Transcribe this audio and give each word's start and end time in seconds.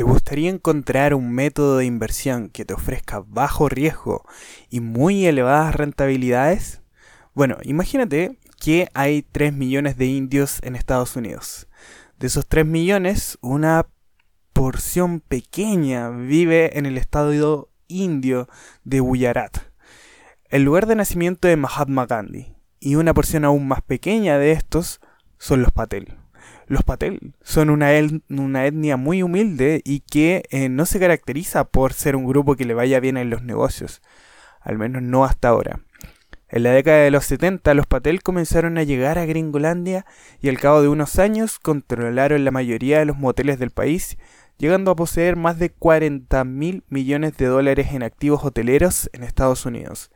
¿Te 0.00 0.04
gustaría 0.04 0.48
encontrar 0.48 1.12
un 1.12 1.30
método 1.30 1.76
de 1.76 1.84
inversión 1.84 2.48
que 2.48 2.64
te 2.64 2.72
ofrezca 2.72 3.22
bajo 3.26 3.68
riesgo 3.68 4.24
y 4.70 4.80
muy 4.80 5.26
elevadas 5.26 5.74
rentabilidades? 5.74 6.80
Bueno, 7.34 7.58
imagínate 7.64 8.38
que 8.58 8.88
hay 8.94 9.20
3 9.20 9.52
millones 9.52 9.98
de 9.98 10.06
indios 10.06 10.58
en 10.62 10.74
Estados 10.74 11.16
Unidos. 11.16 11.68
De 12.18 12.28
esos 12.28 12.46
3 12.46 12.64
millones, 12.64 13.36
una 13.42 13.88
porción 14.54 15.20
pequeña 15.20 16.08
vive 16.08 16.78
en 16.78 16.86
el 16.86 16.96
estado 16.96 17.68
indio 17.86 18.48
de 18.84 19.00
Gujarat, 19.00 19.58
el 20.48 20.62
lugar 20.62 20.86
de 20.86 20.94
nacimiento 20.94 21.46
de 21.46 21.56
Mahatma 21.56 22.06
Gandhi, 22.06 22.54
y 22.78 22.94
una 22.94 23.12
porción 23.12 23.44
aún 23.44 23.68
más 23.68 23.82
pequeña 23.82 24.38
de 24.38 24.52
estos 24.52 25.02
son 25.36 25.60
los 25.60 25.72
Patel. 25.72 26.19
Los 26.70 26.84
Patel 26.84 27.34
son 27.42 27.68
una, 27.68 27.96
etnia 27.96 28.96
muy 28.96 29.24
humilde 29.24 29.82
y 29.84 30.02
que 30.08 30.44
eh, 30.50 30.68
no 30.68 30.86
se 30.86 31.00
caracteriza 31.00 31.64
por 31.64 31.94
ser 31.94 32.14
un 32.14 32.28
grupo 32.28 32.54
que 32.54 32.64
le 32.64 32.74
vaya 32.74 33.00
bien 33.00 33.16
en 33.16 33.28
los 33.28 33.42
negocios, 33.42 34.02
al 34.60 34.78
menos 34.78 35.02
no 35.02 35.24
hasta 35.24 35.48
ahora. 35.48 35.80
En 36.48 36.62
la 36.62 36.70
década 36.70 36.98
de 36.98 37.10
los 37.10 37.24
70 37.24 37.74
los 37.74 37.88
Patel 37.88 38.22
comenzaron 38.22 38.78
a 38.78 38.84
llegar 38.84 39.18
a 39.18 39.24
Gringolandia 39.24 40.06
y 40.40 40.48
al 40.48 40.60
cabo 40.60 40.80
de 40.80 40.86
unos 40.86 41.18
años 41.18 41.58
controlaron 41.58 42.44
la 42.44 42.52
mayoría 42.52 43.00
de 43.00 43.06
los 43.06 43.18
moteles 43.18 43.58
del 43.58 43.72
país, 43.72 44.16
llegando 44.56 44.92
a 44.92 44.96
poseer 44.96 45.34
más 45.34 45.58
de 45.58 45.70
40 45.70 46.44
mil 46.44 46.84
millones 46.88 47.36
de 47.36 47.46
dólares 47.46 47.88
en 47.94 48.04
activos 48.04 48.44
hoteleros 48.44 49.10
en 49.12 49.24
Estados 49.24 49.66
Unidos. 49.66 50.12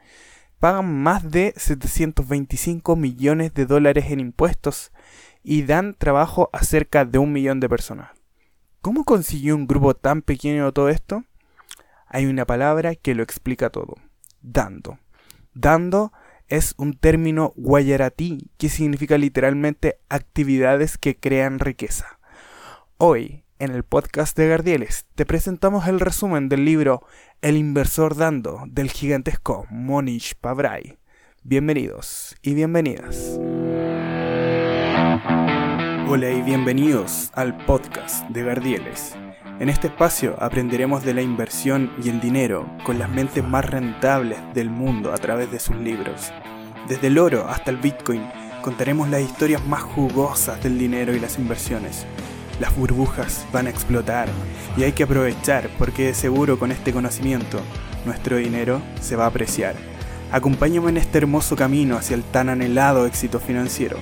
Pagan 0.60 1.02
más 1.02 1.28
de 1.28 1.52
725 1.56 2.94
millones 2.94 3.52
de 3.54 3.66
dólares 3.66 4.04
en 4.10 4.20
impuestos 4.20 4.92
y 5.44 5.62
dan 5.62 5.94
trabajo 5.94 6.50
a 6.52 6.64
cerca 6.64 7.04
de 7.04 7.18
un 7.18 7.32
millón 7.32 7.60
de 7.60 7.68
personas. 7.68 8.10
¿Cómo 8.80 9.04
consiguió 9.04 9.54
un 9.54 9.66
grupo 9.66 9.94
tan 9.94 10.22
pequeño 10.22 10.72
todo 10.72 10.88
esto? 10.88 11.24
Hay 12.08 12.26
una 12.26 12.46
palabra 12.46 12.94
que 12.96 13.14
lo 13.14 13.22
explica 13.22 13.70
todo. 13.70 13.94
Dando. 14.40 14.98
Dando 15.52 16.12
es 16.48 16.74
un 16.76 16.94
término 16.94 17.52
guayaratí 17.56 18.50
que 18.58 18.68
significa 18.68 19.18
literalmente 19.18 19.98
actividades 20.08 20.98
que 20.98 21.16
crean 21.16 21.58
riqueza. 21.58 22.18
Hoy, 22.96 23.44
en 23.58 23.72
el 23.72 23.82
podcast 23.84 24.36
de 24.36 24.48
Gardieles, 24.48 25.06
te 25.14 25.26
presentamos 25.26 25.86
el 25.88 26.00
resumen 26.00 26.48
del 26.48 26.64
libro 26.64 27.02
El 27.42 27.56
inversor 27.56 28.16
dando 28.16 28.62
del 28.66 28.90
gigantesco 28.90 29.66
Monish 29.70 30.34
Pabrai. 30.36 30.98
Bienvenidos 31.42 32.36
y 32.42 32.54
bienvenidas. 32.54 33.38
Hola 36.06 36.30
y 36.30 36.42
bienvenidos 36.42 37.30
al 37.32 37.56
podcast 37.64 38.28
de 38.28 38.44
Gardieles. 38.44 39.16
En 39.58 39.70
este 39.70 39.86
espacio 39.86 40.36
aprenderemos 40.38 41.02
de 41.02 41.14
la 41.14 41.22
inversión 41.22 41.90
y 42.04 42.10
el 42.10 42.20
dinero 42.20 42.68
con 42.84 42.98
las 42.98 43.08
mentes 43.08 43.42
más 43.42 43.64
rentables 43.64 44.38
del 44.52 44.68
mundo 44.68 45.14
a 45.14 45.16
través 45.16 45.50
de 45.50 45.58
sus 45.58 45.76
libros. 45.76 46.30
Desde 46.88 47.06
el 47.06 47.16
oro 47.16 47.48
hasta 47.48 47.70
el 47.70 47.78
Bitcoin 47.78 48.22
contaremos 48.60 49.08
las 49.08 49.22
historias 49.22 49.66
más 49.66 49.82
jugosas 49.82 50.62
del 50.62 50.78
dinero 50.78 51.14
y 51.14 51.20
las 51.20 51.38
inversiones. 51.38 52.04
Las 52.60 52.76
burbujas 52.76 53.46
van 53.50 53.66
a 53.66 53.70
explotar 53.70 54.28
y 54.76 54.82
hay 54.82 54.92
que 54.92 55.04
aprovechar 55.04 55.70
porque 55.78 56.08
de 56.08 56.14
seguro 56.14 56.58
con 56.58 56.70
este 56.70 56.92
conocimiento 56.92 57.60
nuestro 58.04 58.36
dinero 58.36 58.82
se 59.00 59.16
va 59.16 59.24
a 59.24 59.28
apreciar. 59.28 59.74
Acompáñame 60.30 60.90
en 60.90 60.98
este 60.98 61.16
hermoso 61.16 61.56
camino 61.56 61.96
hacia 61.96 62.14
el 62.14 62.24
tan 62.24 62.50
anhelado 62.50 63.06
éxito 63.06 63.40
financiero. 63.40 63.96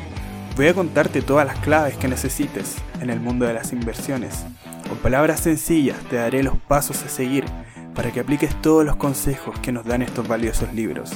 Voy 0.55 0.67
a 0.67 0.75
contarte 0.75 1.22
todas 1.22 1.47
las 1.47 1.58
claves 1.61 1.97
que 1.97 2.08
necesites 2.08 2.77
en 3.00 3.08
el 3.08 3.20
mundo 3.20 3.47
de 3.47 3.55
las 3.55 3.72
inversiones. 3.72 4.45
Con 4.86 4.98
palabras 4.98 5.41
sencillas 5.41 5.97
te 6.11 6.17
daré 6.17 6.42
los 6.42 6.58
pasos 6.58 7.03
a 7.03 7.08
seguir 7.08 7.47
para 7.95 8.11
que 8.12 8.20
apliques 8.20 8.55
todos 8.61 8.84
los 8.84 8.97
consejos 8.97 9.58
que 9.61 9.73
nos 9.73 9.86
dan 9.86 10.03
estos 10.03 10.28
valiosos 10.28 10.75
libros. 10.75 11.12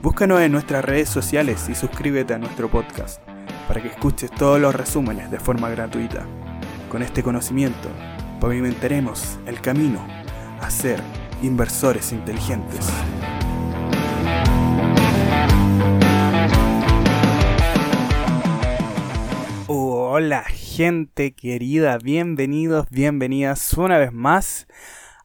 Búscanos 0.00 0.40
en 0.40 0.52
nuestras 0.52 0.82
redes 0.86 1.10
sociales 1.10 1.68
y 1.68 1.74
suscríbete 1.74 2.32
a 2.32 2.38
nuestro 2.38 2.70
podcast 2.70 3.20
para 3.68 3.82
que 3.82 3.88
escuches 3.88 4.30
todos 4.30 4.58
los 4.58 4.74
resúmenes 4.74 5.30
de 5.30 5.38
forma 5.38 5.68
gratuita. 5.68 6.24
Con 6.90 7.02
este 7.02 7.22
conocimiento 7.22 7.90
pavimentaremos 8.40 9.38
el 9.44 9.60
camino 9.60 10.02
a 10.62 10.70
ser 10.70 10.98
inversores 11.42 12.10
inteligentes. 12.12 12.88
Hola 20.14 20.44
gente 20.44 21.32
querida, 21.34 21.96
bienvenidos, 21.96 22.86
bienvenidas 22.90 23.72
una 23.78 23.96
vez 23.96 24.12
más 24.12 24.66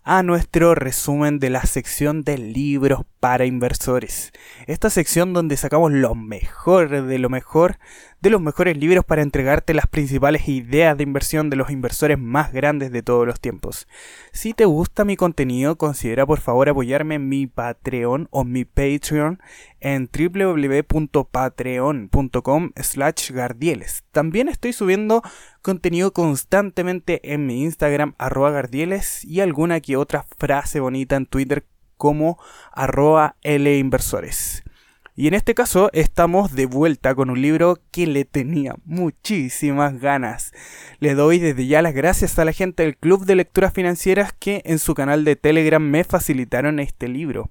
a 0.06 0.24
nuestro 0.24 0.76
resumen 0.76 1.40
de 1.40 1.50
la 1.50 1.64
sección 1.64 2.24
de 2.24 2.38
libros 2.38 3.02
para 3.20 3.44
inversores. 3.44 4.32
Esta 4.66 4.90
sección 4.90 5.34
donde 5.34 5.58
sacamos 5.58 5.92
lo 5.92 6.16
mejor 6.16 7.06
de 7.06 7.20
lo 7.20 7.30
mejor 7.30 7.80
de 8.28 8.32
los 8.32 8.42
mejores 8.42 8.78
libros 8.78 9.06
para 9.06 9.22
entregarte 9.22 9.74
las 9.74 9.88
principales 9.88 10.50
ideas 10.50 10.98
de 10.98 11.04
inversión 11.04 11.50
de 11.50 11.56
los 11.56 11.70
inversores 11.70 12.20
más 12.20 12.52
grandes 12.52 12.92
de 12.92 13.02
todos 13.02 13.26
los 13.26 13.40
tiempos. 13.40 13.88
Si 14.34 14.54
te 14.54 14.66
gusta 14.66 15.06
mi 15.06 15.16
contenido, 15.16 15.78
considera 15.78 16.26
por 16.26 16.42
favor 16.42 16.68
apoyarme 16.68 17.16
en 17.16 17.30
mi 17.30 17.48
Patreon 17.48 18.28
o 18.30 18.44
mi 18.44 18.66
Patreon 18.66 19.40
en 19.80 20.10
www.patreon.com 20.12 22.72
slash 22.76 23.32
gardieles. 23.32 24.04
También 24.12 24.50
estoy 24.50 24.74
subiendo 24.74 25.22
contenido 25.62 26.12
constantemente 26.12 27.34
en 27.34 27.46
mi 27.46 27.64
Instagram 27.64 28.14
arroba 28.18 28.52
gardieles 28.52 29.24
y 29.24 29.40
alguna 29.40 29.80
que 29.80 29.96
otra 29.96 30.26
frase 30.38 30.82
bonita 30.82 31.16
en 31.16 31.28
Twitter 31.28 31.66
como 31.96 32.38
arroba 32.74 33.38
linversores. 33.42 34.66
Y 35.20 35.28
en 35.28 35.34
este 35.34 35.56
caso 35.56 35.90
estamos 35.94 36.54
de 36.54 36.68
vuelta 36.68 37.16
con 37.16 37.32
un 37.32 37.42
libro 37.42 37.80
que 37.90 38.06
le 38.06 38.24
tenía 38.24 38.76
muchísimas 38.86 40.00
ganas. 40.00 40.52
Le 41.00 41.16
doy 41.16 41.40
desde 41.40 41.66
ya 41.66 41.82
las 41.82 41.96
gracias 41.96 42.38
a 42.38 42.46
la 42.46 42.54
gente 42.54 42.84
del 42.84 42.96
Club 42.96 43.26
de 43.26 43.34
Lecturas 43.34 43.74
Financieras 43.74 44.32
que 44.32 44.62
en 44.64 44.78
su 44.78 44.94
canal 44.94 45.26
de 45.26 45.36
Telegram 45.36 45.82
me 45.82 46.04
facilitaron 46.04 46.80
este 46.80 47.08
libro. 47.08 47.50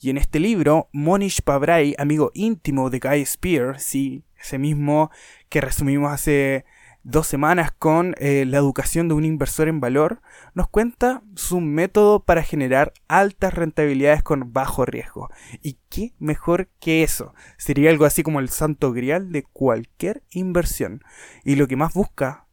Y 0.00 0.08
en 0.08 0.16
este 0.16 0.40
libro, 0.40 0.88
Monish 0.90 1.42
Pabrai, 1.42 1.94
amigo 1.98 2.30
íntimo 2.32 2.88
de 2.88 2.98
Guy 2.98 3.26
Spear, 3.26 3.78
sí, 3.78 4.24
ese 4.40 4.58
mismo 4.58 5.10
que 5.50 5.60
resumimos 5.60 6.10
hace 6.10 6.64
dos 7.06 7.28
semanas 7.28 7.70
con 7.70 8.16
eh, 8.18 8.44
la 8.46 8.58
educación 8.58 9.06
de 9.06 9.14
un 9.14 9.24
inversor 9.24 9.68
en 9.68 9.78
valor, 9.78 10.20
nos 10.54 10.68
cuenta 10.68 11.22
su 11.36 11.60
método 11.60 12.24
para 12.24 12.42
generar 12.42 12.92
altas 13.06 13.54
rentabilidades 13.54 14.24
con 14.24 14.52
bajo 14.52 14.84
riesgo. 14.84 15.30
¿Y 15.62 15.78
qué 15.88 16.14
mejor 16.18 16.68
que 16.80 17.04
eso? 17.04 17.32
Sería 17.58 17.90
algo 17.90 18.06
así 18.06 18.24
como 18.24 18.40
el 18.40 18.48
santo 18.48 18.92
grial 18.92 19.30
de 19.30 19.44
cualquier 19.44 20.24
inversión. 20.30 21.00
Y 21.44 21.54
lo 21.54 21.68
que 21.68 21.76
más 21.76 21.94
busca 21.94 22.46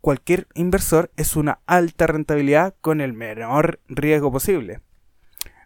cualquier 0.00 0.48
inversor 0.54 1.10
es 1.18 1.36
una 1.36 1.60
alta 1.66 2.06
rentabilidad 2.06 2.74
con 2.80 3.02
el 3.02 3.12
menor 3.12 3.78
riesgo 3.88 4.32
posible. 4.32 4.80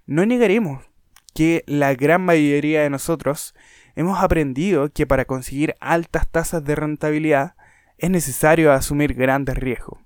No 0.05 0.27
negaremos 0.27 0.85
que 1.33 1.63
la 1.69 1.95
gran 1.95 2.23
mayoría 2.23 2.83
de 2.83 2.91
nosotros 2.91 3.55
hemos 3.95 4.21
aprendido 4.21 4.91
que 4.93 5.07
para 5.07 5.27
conseguir 5.27 5.77
altas 5.79 6.29
tasas 6.29 6.65
de 6.65 6.75
rentabilidad 6.75 7.55
es 8.03 8.11
necesario 8.11 8.73
asumir 8.73 9.15
grandes 9.15 9.57
riesgos. 9.57 10.01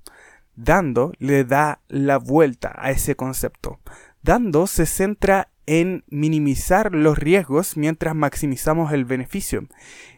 Dando 0.55 1.13
le 1.19 1.45
da 1.45 1.81
la 1.89 2.19
vuelta 2.19 2.75
a 2.77 2.91
ese 2.91 3.17
concepto. 3.17 3.81
Dando 4.23 4.67
se 4.67 4.85
centra 4.85 5.49
en 5.65 6.05
minimizar 6.09 6.95
los 6.95 7.19
riesgos 7.19 7.79
mientras 7.79 8.15
maximizamos 8.15 8.93
el 8.93 9.07
beneficio. 9.07 9.67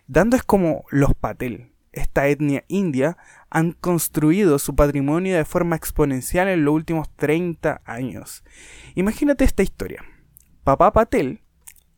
Dando 0.09 0.37
es 0.37 0.43
como 0.43 0.87
los 0.91 1.15
Patel, 1.15 1.71
esta 1.93 2.27
etnia 2.27 2.65
india, 2.67 3.17
han 3.49 3.73
construido 3.73 4.59
su 4.59 4.75
patrimonio 4.75 5.37
de 5.37 5.45
forma 5.45 5.77
exponencial 5.77 6.49
en 6.49 6.65
los 6.65 6.75
últimos 6.75 7.09
30 7.15 7.83
años. 7.85 8.43
Imagínate 8.97 9.45
esta 9.45 9.63
historia. 9.63 10.05
Papá 10.65 10.93
Patel 10.93 11.43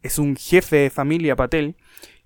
es 0.02 0.18
un 0.18 0.36
jefe 0.36 0.76
de 0.76 0.90
familia 0.90 1.36
Patel 1.36 1.76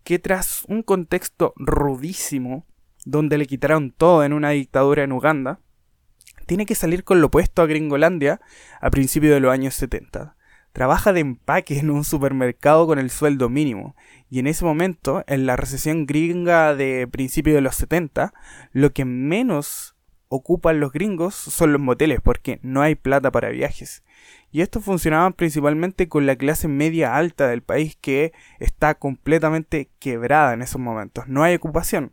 que 0.03 0.19
tras 0.19 0.65
un 0.67 0.83
contexto 0.83 1.55
rudísimo 1.57 2.67
donde 3.05 3.39
le 3.39 3.47
quitaron 3.47 3.91
todo 3.91 4.25
en 4.25 4.33
una 4.33 4.51
dictadura 4.51 5.03
en 5.03 5.13
Uganda, 5.13 5.61
tiene 6.47 6.67
que 6.67 6.75
salir 6.75 7.05
con 7.05 7.21
lo 7.21 7.29
opuesto 7.29 7.63
a 7.63 7.67
Gringolandia 7.67 8.41
a 8.81 8.91
principios 8.91 9.35
de 9.35 9.41
los 9.41 9.53
años 9.53 9.75
70. 9.75 10.37
Trabaja 10.73 11.13
de 11.13 11.21
empaque 11.21 11.79
en 11.79 11.91
un 11.91 12.05
supermercado 12.05 12.87
con 12.87 12.99
el 12.99 13.11
sueldo 13.11 13.49
mínimo, 13.49 13.95
y 14.29 14.41
en 14.41 14.49
ese 14.49 14.65
momento, 14.65 15.23
en 15.29 15.47
la 15.47 15.57
recesión 15.57 16.07
gringa 16.07 16.75
de 16.75 17.07
principios 17.07 17.55
de 17.55 17.61
los 17.61 17.77
70, 17.77 18.35
lo 18.73 18.93
que 18.93 19.05
menos 19.05 19.95
ocupan 20.29 20.81
los 20.81 20.93
gringos 20.93 21.35
son 21.35 21.73
los 21.73 21.81
moteles, 21.81 22.21
porque 22.21 22.59
no 22.63 22.83
hay 22.83 22.97
plata 22.97 23.31
para 23.31 23.51
viajes. 23.51 24.03
Y 24.51 24.63
esto 24.63 24.81
funcionaba 24.81 25.31
principalmente 25.31 26.09
con 26.09 26.27
la 26.27 26.37
clase 26.37 26.67
media 26.67 27.17
alta 27.17 27.47
del 27.47 27.63
país 27.63 27.97
que 28.01 28.33
está 28.59 28.97
completamente 28.97 29.91
quebrada 30.01 30.55
en 30.55 30.63
esos 30.63 30.81
momentos. 30.81 31.29
No 31.29 31.45
hay 31.45 31.55
ocupación. 31.55 32.13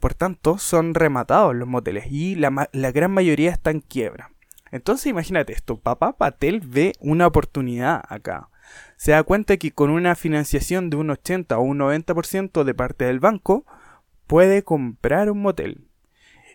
Por 0.00 0.14
tanto, 0.14 0.56
son 0.56 0.94
rematados 0.94 1.54
los 1.54 1.68
moteles 1.68 2.06
y 2.10 2.34
la, 2.34 2.68
gran 2.72 3.12
mayoría 3.12 3.50
están 3.50 3.76
en 3.76 3.80
quiebra. 3.82 4.32
Entonces 4.72 5.06
imagínate 5.06 5.52
esto, 5.52 5.78
papá 5.78 6.16
Patel 6.16 6.60
ve 6.60 6.94
una 7.00 7.26
oportunidad 7.26 8.02
acá. 8.08 8.48
Se 8.96 9.12
da 9.12 9.22
cuenta 9.24 9.58
que 9.58 9.72
con 9.72 9.90
una 9.90 10.14
financiación 10.14 10.88
de 10.88 10.96
un 10.96 11.10
80 11.10 11.58
o 11.58 11.62
un 11.62 11.78
90% 11.78 12.64
de 12.64 12.74
parte 12.74 13.04
del 13.04 13.20
banco, 13.20 13.66
puede 14.26 14.62
comprar 14.62 15.30
un 15.30 15.42
motel. 15.42 15.84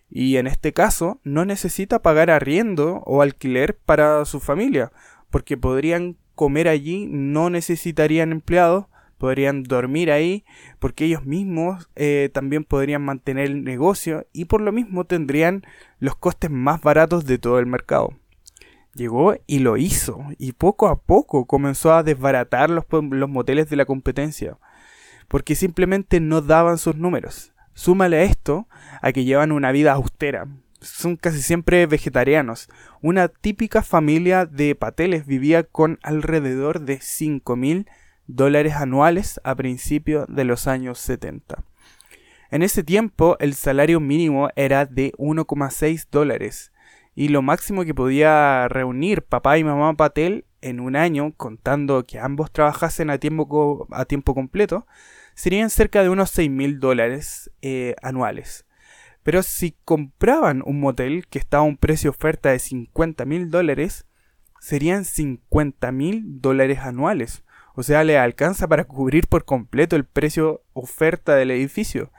Y 0.09 0.38
en 0.38 0.47
este 0.47 0.74
caso 0.74 1.19
no 1.24 1.45
necesita 1.45 2.01
pagar 2.01 2.31
arriendo 2.31 3.03
o 3.06 3.21
alquiler 3.21 3.77
para 3.77 4.25
su 4.25 4.39
familia, 4.39 4.92
porque 5.30 5.57
podrían 5.57 6.18
comer 6.36 6.68
allí, 6.68 7.06
no 7.06 7.50
necesitarían 7.50 8.31
empleados, 8.31 8.86
podrían 9.25 9.63
dormir 9.63 10.12
ahí, 10.12 10.45
porque 10.77 11.06
ellos 11.06 11.25
mismos 11.25 11.89
eh, 11.95 12.30
también 12.31 12.63
podrían 12.63 13.01
mantener 13.01 13.45
el 13.45 13.63
negocio 13.63 14.27
y 14.33 14.45
por 14.45 14.62
lo 14.62 14.72
mismo 14.72 15.06
tendrían 15.06 15.63
los 15.98 16.16
costes 16.16 16.51
más 16.51 16.80
baratos 16.81 17.25
de 17.25 17.39
todo 17.39 17.57
el 17.57 17.66
mercado. 17.66 18.13
Llegó 18.94 19.33
y 19.48 19.60
lo 19.60 19.77
hizo, 19.77 20.24
y 20.38 20.51
poco 20.51 20.89
a 20.89 21.01
poco 21.01 21.48
comenzó 21.48 21.92
a 21.92 22.04
desbaratar 22.04 22.69
los, 22.69 22.86
los 22.92 23.27
moteles 23.27 23.68
de 23.68 23.77
la 23.77 23.86
competencia, 23.86 24.60
porque 25.28 25.56
simplemente 25.56 26.19
no 26.19 26.42
daban 26.42 26.78
sus 26.78 26.95
números. 26.95 27.51
Súmale 27.74 28.18
a 28.18 28.24
esto 28.25 28.68
a 29.01 29.12
que 29.12 29.24
llevan 29.24 29.51
una 29.51 29.71
vida 29.71 29.94
austera, 29.94 30.48
son 30.81 31.16
casi 31.16 31.42
siempre 31.42 31.88
vegetarianos. 31.88 32.69
Una 33.01 33.28
típica 33.28 33.81
familia 33.81 34.45
de 34.45 34.75
pateles 34.75 35.25
vivía 35.25 35.63
con 35.63 35.98
alrededor 36.04 36.81
de 36.81 37.00
5 37.01 37.56
mil 37.56 37.88
dólares 38.27 38.75
anuales 38.75 39.39
a 39.44 39.56
principios 39.56 40.25
de 40.27 40.44
los 40.44 40.68
años 40.68 41.00
70. 41.00 41.63
En 42.51 42.62
ese 42.62 42.83
tiempo 42.83 43.38
el 43.39 43.54
salario 43.54 44.00
mínimo 44.00 44.50
era 44.56 44.86
de 44.86 45.13
1,6 45.18 46.07
dólares 46.12 46.72
y 47.16 47.30
lo 47.30 47.42
máximo 47.42 47.86
que 47.86 47.95
podía 47.95 48.68
reunir 48.68 49.24
papá 49.24 49.57
y 49.57 49.63
mamá 49.63 49.94
Patel 49.95 50.45
en 50.62 50.80
un 50.80 50.95
año, 50.95 51.33
contando 51.38 52.06
que 52.06 52.19
ambos 52.19 52.51
trabajasen 52.51 53.10
a 53.10 53.19
tiempo, 53.19 53.88
a 53.92 54.06
tiempo 54.06 54.33
completo, 54.33 54.88
serían 55.36 55.69
cerca 55.69 56.01
de 56.01 56.10
unos 56.10 56.31
6 56.31 56.50
mil 56.50 56.80
dólares 56.80 57.51
eh, 57.62 57.95
anuales. 58.01 58.66
Pero 59.24 59.44
si 59.44 59.75
compraban 59.86 60.62
un 60.66 60.80
motel 60.80 61.28
que 61.28 61.39
estaba 61.39 61.63
a 61.63 61.68
un 61.68 61.78
precio 61.78 62.10
oferta 62.10 62.50
de 62.50 62.60
50 62.60 63.25
mil 63.25 63.50
dólares, 63.50 64.06
serían 64.60 65.06
50 65.06 65.92
mil 65.92 66.42
dólares 66.42 66.80
anuales. 66.80 67.44
O 67.75 67.83
sea, 67.83 68.04
le 68.04 68.18
alcanza 68.18 68.68
para 68.68 68.86
cubrir 68.86 69.27
por 69.27 69.45
completo 69.45 69.95
el 69.95 70.06
precio 70.06 70.63
oferta 70.74 71.36
del 71.36 71.51
edificio. 71.51 72.12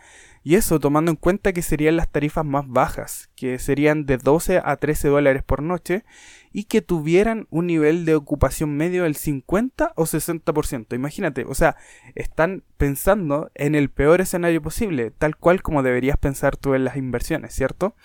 Y 0.47 0.55
eso 0.55 0.79
tomando 0.79 1.11
en 1.11 1.17
cuenta 1.17 1.53
que 1.53 1.61
serían 1.61 1.97
las 1.97 2.09
tarifas 2.09 2.45
más 2.45 2.69
bajas, 2.69 3.31
que 3.35 3.59
serían 3.59 4.07
de 4.07 4.17
12 4.17 4.63
a 4.65 4.77
13 4.77 5.09
dólares 5.09 5.43
por 5.43 5.61
noche, 5.61 6.05
y 6.53 6.65
que 6.65 6.83
tuvieran 6.83 7.49
un 7.51 7.67
nivel 7.67 8.05
de 8.05 8.15
ocupación 8.15 8.77
medio 8.77 9.03
del 9.03 9.17
50 9.17 9.93
o 9.97 10.05
60%. 10.05 10.95
Imagínate, 10.95 11.45
o 11.49 11.55
sea, 11.57 11.75
están 12.15 12.63
pensando 12.77 13.51
en 13.57 13.75
el 13.75 13.91
peor 13.91 14.21
escenario 14.21 14.63
posible, 14.63 15.11
tal 15.11 15.37
cual 15.37 15.63
como 15.63 15.83
deberías 15.83 16.17
pensar 16.17 16.57
tú 16.57 16.75
en 16.75 16.85
las 16.85 16.97
inversiones, 16.97 17.53
¿cierto? 17.53 17.97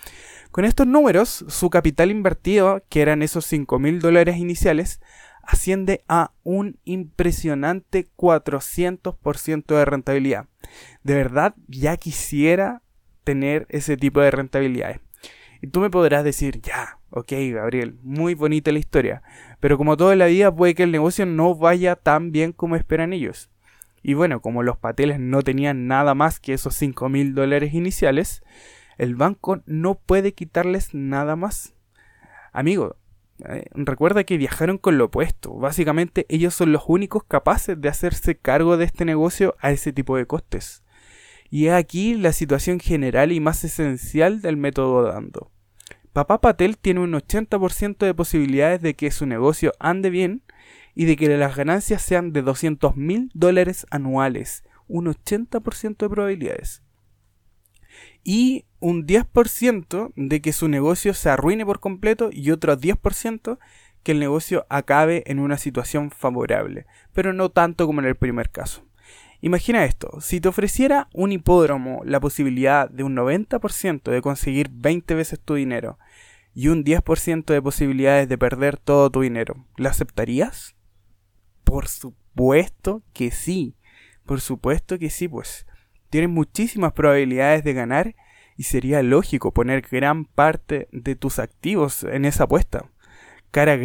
Con 0.50 0.64
estos 0.64 0.88
números, 0.88 1.44
su 1.46 1.70
capital 1.70 2.10
invertido, 2.10 2.82
que 2.88 3.02
eran 3.02 3.22
esos 3.22 3.46
5 3.46 3.78
mil 3.78 4.00
dólares 4.00 4.36
iniciales, 4.36 5.00
asciende 5.42 6.04
a 6.08 6.32
un 6.44 6.78
impresionante 6.84 8.06
400% 8.16 9.76
de 9.76 9.84
rentabilidad. 9.84 10.46
De 11.02 11.14
verdad, 11.14 11.54
ya 11.68 11.96
quisiera 11.96 12.82
tener 13.24 13.66
ese 13.68 13.96
tipo 13.96 14.20
de 14.20 14.30
rentabilidades. 14.30 15.00
Y 15.60 15.68
tú 15.68 15.80
me 15.80 15.90
podrás 15.90 16.24
decir, 16.24 16.60
ya, 16.60 16.98
ok, 17.10 17.32
Gabriel, 17.52 17.96
muy 18.02 18.34
bonita 18.34 18.72
la 18.72 18.80
historia, 18.80 19.22
pero 19.60 19.78
como 19.78 19.96
toda 19.96 20.16
la 20.16 20.26
vida 20.26 20.54
puede 20.54 20.74
que 20.74 20.82
el 20.82 20.90
negocio 20.90 21.24
no 21.24 21.54
vaya 21.54 21.94
tan 21.94 22.32
bien 22.32 22.52
como 22.52 22.74
esperan 22.74 23.12
ellos. 23.12 23.48
Y 24.02 24.14
bueno, 24.14 24.40
como 24.40 24.64
los 24.64 24.76
pateles 24.76 25.20
no 25.20 25.42
tenían 25.42 25.86
nada 25.86 26.14
más 26.14 26.40
que 26.40 26.54
esos 26.54 26.74
5 26.74 27.08
mil 27.08 27.34
dólares 27.34 27.74
iniciales, 27.74 28.42
el 28.98 29.14
banco 29.14 29.62
no 29.66 29.94
puede 29.94 30.34
quitarles 30.34 30.94
nada 30.94 31.36
más. 31.36 31.74
Amigo, 32.52 32.96
eh, 33.48 33.64
recuerda 33.74 34.24
que 34.24 34.36
viajaron 34.36 34.78
con 34.78 34.98
lo 34.98 35.06
opuesto. 35.06 35.54
Básicamente 35.54 36.26
ellos 36.28 36.54
son 36.54 36.72
los 36.72 36.84
únicos 36.86 37.24
capaces 37.24 37.80
de 37.80 37.88
hacerse 37.88 38.36
cargo 38.36 38.76
de 38.76 38.84
este 38.84 39.04
negocio 39.04 39.56
a 39.60 39.70
ese 39.70 39.92
tipo 39.92 40.16
de 40.16 40.26
costes. 40.26 40.82
Y 41.50 41.66
es 41.66 41.74
aquí 41.74 42.14
la 42.14 42.32
situación 42.32 42.80
general 42.80 43.32
y 43.32 43.40
más 43.40 43.64
esencial 43.64 44.40
del 44.40 44.56
método 44.56 45.02
dando. 45.02 45.50
Papá 46.12 46.40
Patel 46.40 46.76
tiene 46.78 47.00
un 47.00 47.12
80% 47.12 47.98
de 47.98 48.14
posibilidades 48.14 48.82
de 48.82 48.94
que 48.94 49.10
su 49.10 49.26
negocio 49.26 49.72
ande 49.78 50.10
bien 50.10 50.42
y 50.94 51.06
de 51.06 51.16
que 51.16 51.28
las 51.36 51.56
ganancias 51.56 52.02
sean 52.02 52.32
de 52.32 52.42
200 52.42 52.96
mil 52.96 53.30
dólares 53.34 53.86
anuales. 53.90 54.64
Un 54.88 55.06
80% 55.06 55.96
de 55.96 56.08
probabilidades 56.08 56.82
y 58.24 58.66
un 58.82 59.06
10% 59.06 60.12
de 60.16 60.42
que 60.42 60.52
su 60.52 60.68
negocio 60.68 61.14
se 61.14 61.30
arruine 61.30 61.64
por 61.64 61.80
completo 61.80 62.30
y 62.32 62.50
otro 62.50 62.76
10% 62.76 63.58
que 64.02 64.12
el 64.12 64.18
negocio 64.18 64.66
acabe 64.68 65.22
en 65.26 65.38
una 65.38 65.56
situación 65.56 66.10
favorable, 66.10 66.86
pero 67.12 67.32
no 67.32 67.48
tanto 67.48 67.86
como 67.86 68.00
en 68.00 68.06
el 68.06 68.16
primer 68.16 68.50
caso. 68.50 68.84
Imagina 69.40 69.84
esto, 69.84 70.20
si 70.20 70.40
te 70.40 70.48
ofreciera 70.48 71.08
un 71.12 71.32
hipódromo 71.32 72.02
la 72.04 72.20
posibilidad 72.20 72.90
de 72.90 73.02
un 73.02 73.16
90% 73.16 74.10
de 74.10 74.22
conseguir 74.22 74.68
20 74.70 75.14
veces 75.14 75.40
tu 75.40 75.54
dinero 75.54 75.98
y 76.54 76.68
un 76.68 76.84
10% 76.84 77.44
de 77.46 77.62
posibilidades 77.62 78.28
de 78.28 78.38
perder 78.38 78.76
todo 78.76 79.10
tu 79.10 79.20
dinero, 79.20 79.66
¿la 79.76 79.90
aceptarías? 79.90 80.76
Por 81.64 81.88
supuesto 81.88 83.02
que 83.12 83.30
sí, 83.30 83.74
por 84.26 84.40
supuesto 84.40 84.98
que 84.98 85.10
sí, 85.10 85.28
pues 85.28 85.66
tienes 86.10 86.30
muchísimas 86.30 86.92
probabilidades 86.92 87.64
de 87.64 87.72
ganar 87.72 88.14
y 88.62 88.64
sería 88.64 89.02
lógico 89.02 89.50
poner 89.50 89.82
gran 89.90 90.24
parte 90.24 90.86
de 90.92 91.16
tus 91.16 91.40
activos 91.40 92.04
en 92.04 92.24
esa 92.24 92.44
apuesta. 92.44 92.84
Cara, 93.50 93.76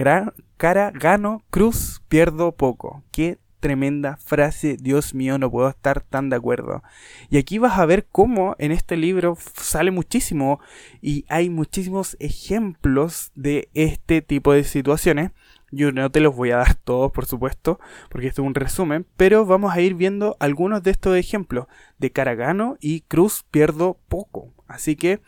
cara 0.55 0.91
gano, 0.91 1.41
cruz, 1.49 2.03
pierdo 2.07 2.51
poco. 2.51 3.03
Qué 3.11 3.39
tremenda 3.59 4.17
frase, 4.17 4.77
Dios 4.79 5.15
mío, 5.15 5.39
no 5.39 5.49
puedo 5.49 5.67
estar 5.67 6.01
tan 6.01 6.29
de 6.29 6.35
acuerdo. 6.35 6.83
Y 7.31 7.39
aquí 7.39 7.57
vas 7.57 7.79
a 7.79 7.87
ver 7.87 8.05
cómo 8.05 8.55
en 8.59 8.71
este 8.71 8.97
libro 8.97 9.35
sale 9.55 9.89
muchísimo 9.89 10.59
y 11.01 11.25
hay 11.27 11.49
muchísimos 11.49 12.15
ejemplos 12.19 13.31
de 13.33 13.69
este 13.73 14.21
tipo 14.21 14.53
de 14.53 14.63
situaciones 14.63 15.31
yo 15.71 15.91
no 15.91 16.09
te 16.09 16.19
los 16.19 16.35
voy 16.35 16.51
a 16.51 16.57
dar 16.57 16.75
todos, 16.75 17.11
por 17.11 17.25
supuesto, 17.25 17.79
porque 18.09 18.27
esto 18.27 18.41
es 18.41 18.47
un 18.47 18.55
resumen, 18.55 19.05
pero 19.17 19.45
vamos 19.45 19.73
a 19.73 19.81
ir 19.81 19.95
viendo 19.95 20.37
algunos 20.39 20.83
de 20.83 20.91
estos 20.91 21.17
ejemplos. 21.17 21.67
De 21.97 22.11
Caragano 22.11 22.77
y 22.79 23.01
Cruz 23.01 23.45
pierdo 23.49 23.97
poco. 24.07 24.53
Así 24.67 24.95
que, 24.95 25.19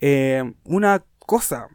eh, 0.00 0.54
una 0.64 1.04
cosa, 1.18 1.68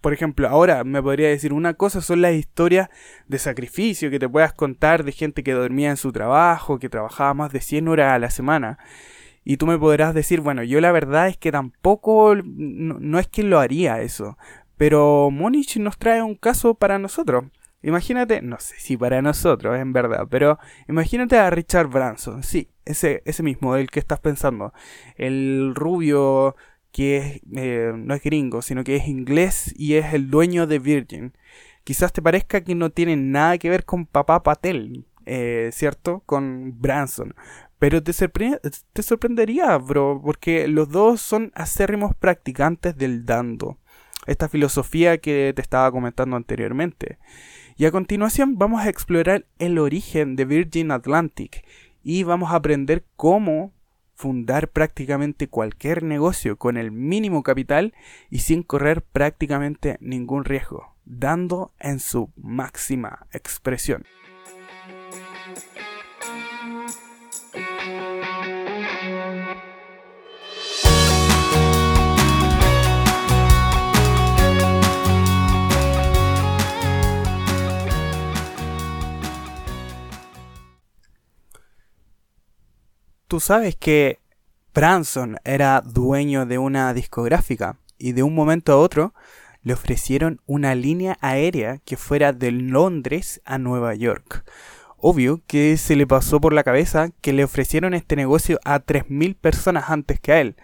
por 0.00 0.12
ejemplo, 0.12 0.48
ahora 0.48 0.84
me 0.84 1.02
podría 1.02 1.28
decir 1.28 1.52
una 1.52 1.74
cosa 1.74 2.00
son 2.00 2.20
las 2.20 2.34
historias 2.34 2.88
de 3.28 3.38
sacrificio 3.38 4.10
que 4.10 4.18
te 4.18 4.28
puedas 4.28 4.52
contar 4.52 5.04
de 5.04 5.12
gente 5.12 5.42
que 5.42 5.52
dormía 5.52 5.90
en 5.90 5.96
su 5.96 6.12
trabajo, 6.12 6.78
que 6.78 6.88
trabajaba 6.88 7.34
más 7.34 7.52
de 7.52 7.60
100 7.60 7.88
horas 7.88 8.12
a 8.12 8.18
la 8.18 8.30
semana. 8.30 8.78
Y 9.44 9.58
tú 9.58 9.66
me 9.66 9.78
podrás 9.78 10.14
decir, 10.14 10.40
bueno, 10.40 10.62
yo 10.62 10.80
la 10.80 10.92
verdad 10.92 11.28
es 11.28 11.36
que 11.36 11.52
tampoco, 11.52 12.34
no, 12.34 12.98
no 12.98 13.18
es 13.18 13.28
que 13.28 13.42
lo 13.42 13.60
haría 13.60 14.00
eso, 14.00 14.38
pero 14.86 15.30
Monich 15.30 15.78
nos 15.78 15.96
trae 15.96 16.22
un 16.22 16.34
caso 16.34 16.74
para 16.74 16.98
nosotros. 16.98 17.46
Imagínate, 17.80 18.42
no 18.42 18.58
sé 18.60 18.74
si 18.78 18.98
para 18.98 19.22
nosotros, 19.22 19.78
en 19.78 19.94
verdad, 19.94 20.26
pero 20.28 20.58
imagínate 20.90 21.38
a 21.38 21.48
Richard 21.48 21.86
Branson, 21.86 22.42
sí, 22.42 22.68
ese, 22.84 23.22
ese 23.24 23.42
mismo, 23.42 23.76
el 23.76 23.90
que 23.90 23.98
estás 23.98 24.20
pensando. 24.20 24.74
El 25.16 25.74
rubio 25.74 26.54
que 26.92 27.40
eh, 27.56 27.94
no 27.96 28.12
es 28.12 28.22
gringo, 28.22 28.60
sino 28.60 28.84
que 28.84 28.96
es 28.96 29.08
inglés 29.08 29.72
y 29.74 29.94
es 29.94 30.12
el 30.12 30.28
dueño 30.28 30.66
de 30.66 30.78
Virgin. 30.78 31.32
Quizás 31.82 32.12
te 32.12 32.20
parezca 32.20 32.60
que 32.62 32.74
no 32.74 32.90
tiene 32.90 33.16
nada 33.16 33.56
que 33.56 33.70
ver 33.70 33.86
con 33.86 34.04
papá 34.04 34.42
Patel, 34.42 35.06
eh, 35.24 35.70
¿cierto? 35.72 36.22
Con 36.26 36.78
Branson. 36.78 37.34
Pero 37.78 38.02
te, 38.02 38.12
te 38.12 39.02
sorprendería, 39.02 39.78
bro, 39.78 40.20
porque 40.22 40.68
los 40.68 40.90
dos 40.90 41.22
son 41.22 41.52
acérrimos 41.54 42.14
practicantes 42.14 42.94
del 42.98 43.24
dando 43.24 43.78
esta 44.26 44.48
filosofía 44.48 45.18
que 45.18 45.52
te 45.54 45.62
estaba 45.62 45.90
comentando 45.90 46.36
anteriormente. 46.36 47.18
Y 47.76 47.86
a 47.86 47.90
continuación 47.90 48.56
vamos 48.56 48.82
a 48.82 48.88
explorar 48.88 49.46
el 49.58 49.78
origen 49.78 50.36
de 50.36 50.44
Virgin 50.44 50.90
Atlantic 50.90 51.64
y 52.02 52.22
vamos 52.22 52.52
a 52.52 52.56
aprender 52.56 53.04
cómo 53.16 53.72
fundar 54.14 54.68
prácticamente 54.68 55.48
cualquier 55.48 56.02
negocio 56.02 56.56
con 56.56 56.76
el 56.76 56.92
mínimo 56.92 57.42
capital 57.42 57.94
y 58.30 58.38
sin 58.38 58.62
correr 58.62 59.02
prácticamente 59.02 59.96
ningún 60.00 60.44
riesgo, 60.44 60.94
dando 61.04 61.72
en 61.80 61.98
su 61.98 62.30
máxima 62.36 63.26
expresión. 63.32 64.04
Tú 83.34 83.40
sabes 83.40 83.74
que 83.74 84.20
Branson 84.72 85.38
era 85.42 85.80
dueño 85.80 86.46
de 86.46 86.58
una 86.58 86.94
discográfica 86.94 87.78
y 87.98 88.12
de 88.12 88.22
un 88.22 88.32
momento 88.32 88.72
a 88.72 88.76
otro 88.76 89.12
le 89.64 89.72
ofrecieron 89.72 90.40
una 90.46 90.76
línea 90.76 91.18
aérea 91.20 91.78
que 91.84 91.96
fuera 91.96 92.32
de 92.32 92.52
Londres 92.52 93.42
a 93.44 93.58
Nueva 93.58 93.92
York. 93.96 94.48
Obvio 94.98 95.42
que 95.48 95.76
se 95.78 95.96
le 95.96 96.06
pasó 96.06 96.40
por 96.40 96.52
la 96.52 96.62
cabeza 96.62 97.10
que 97.22 97.32
le 97.32 97.42
ofrecieron 97.42 97.92
este 97.92 98.14
negocio 98.14 98.60
a 98.64 98.78
3.000 98.78 99.34
personas 99.34 99.90
antes 99.90 100.20
que 100.20 100.30
a 100.30 100.40
él. 100.40 100.54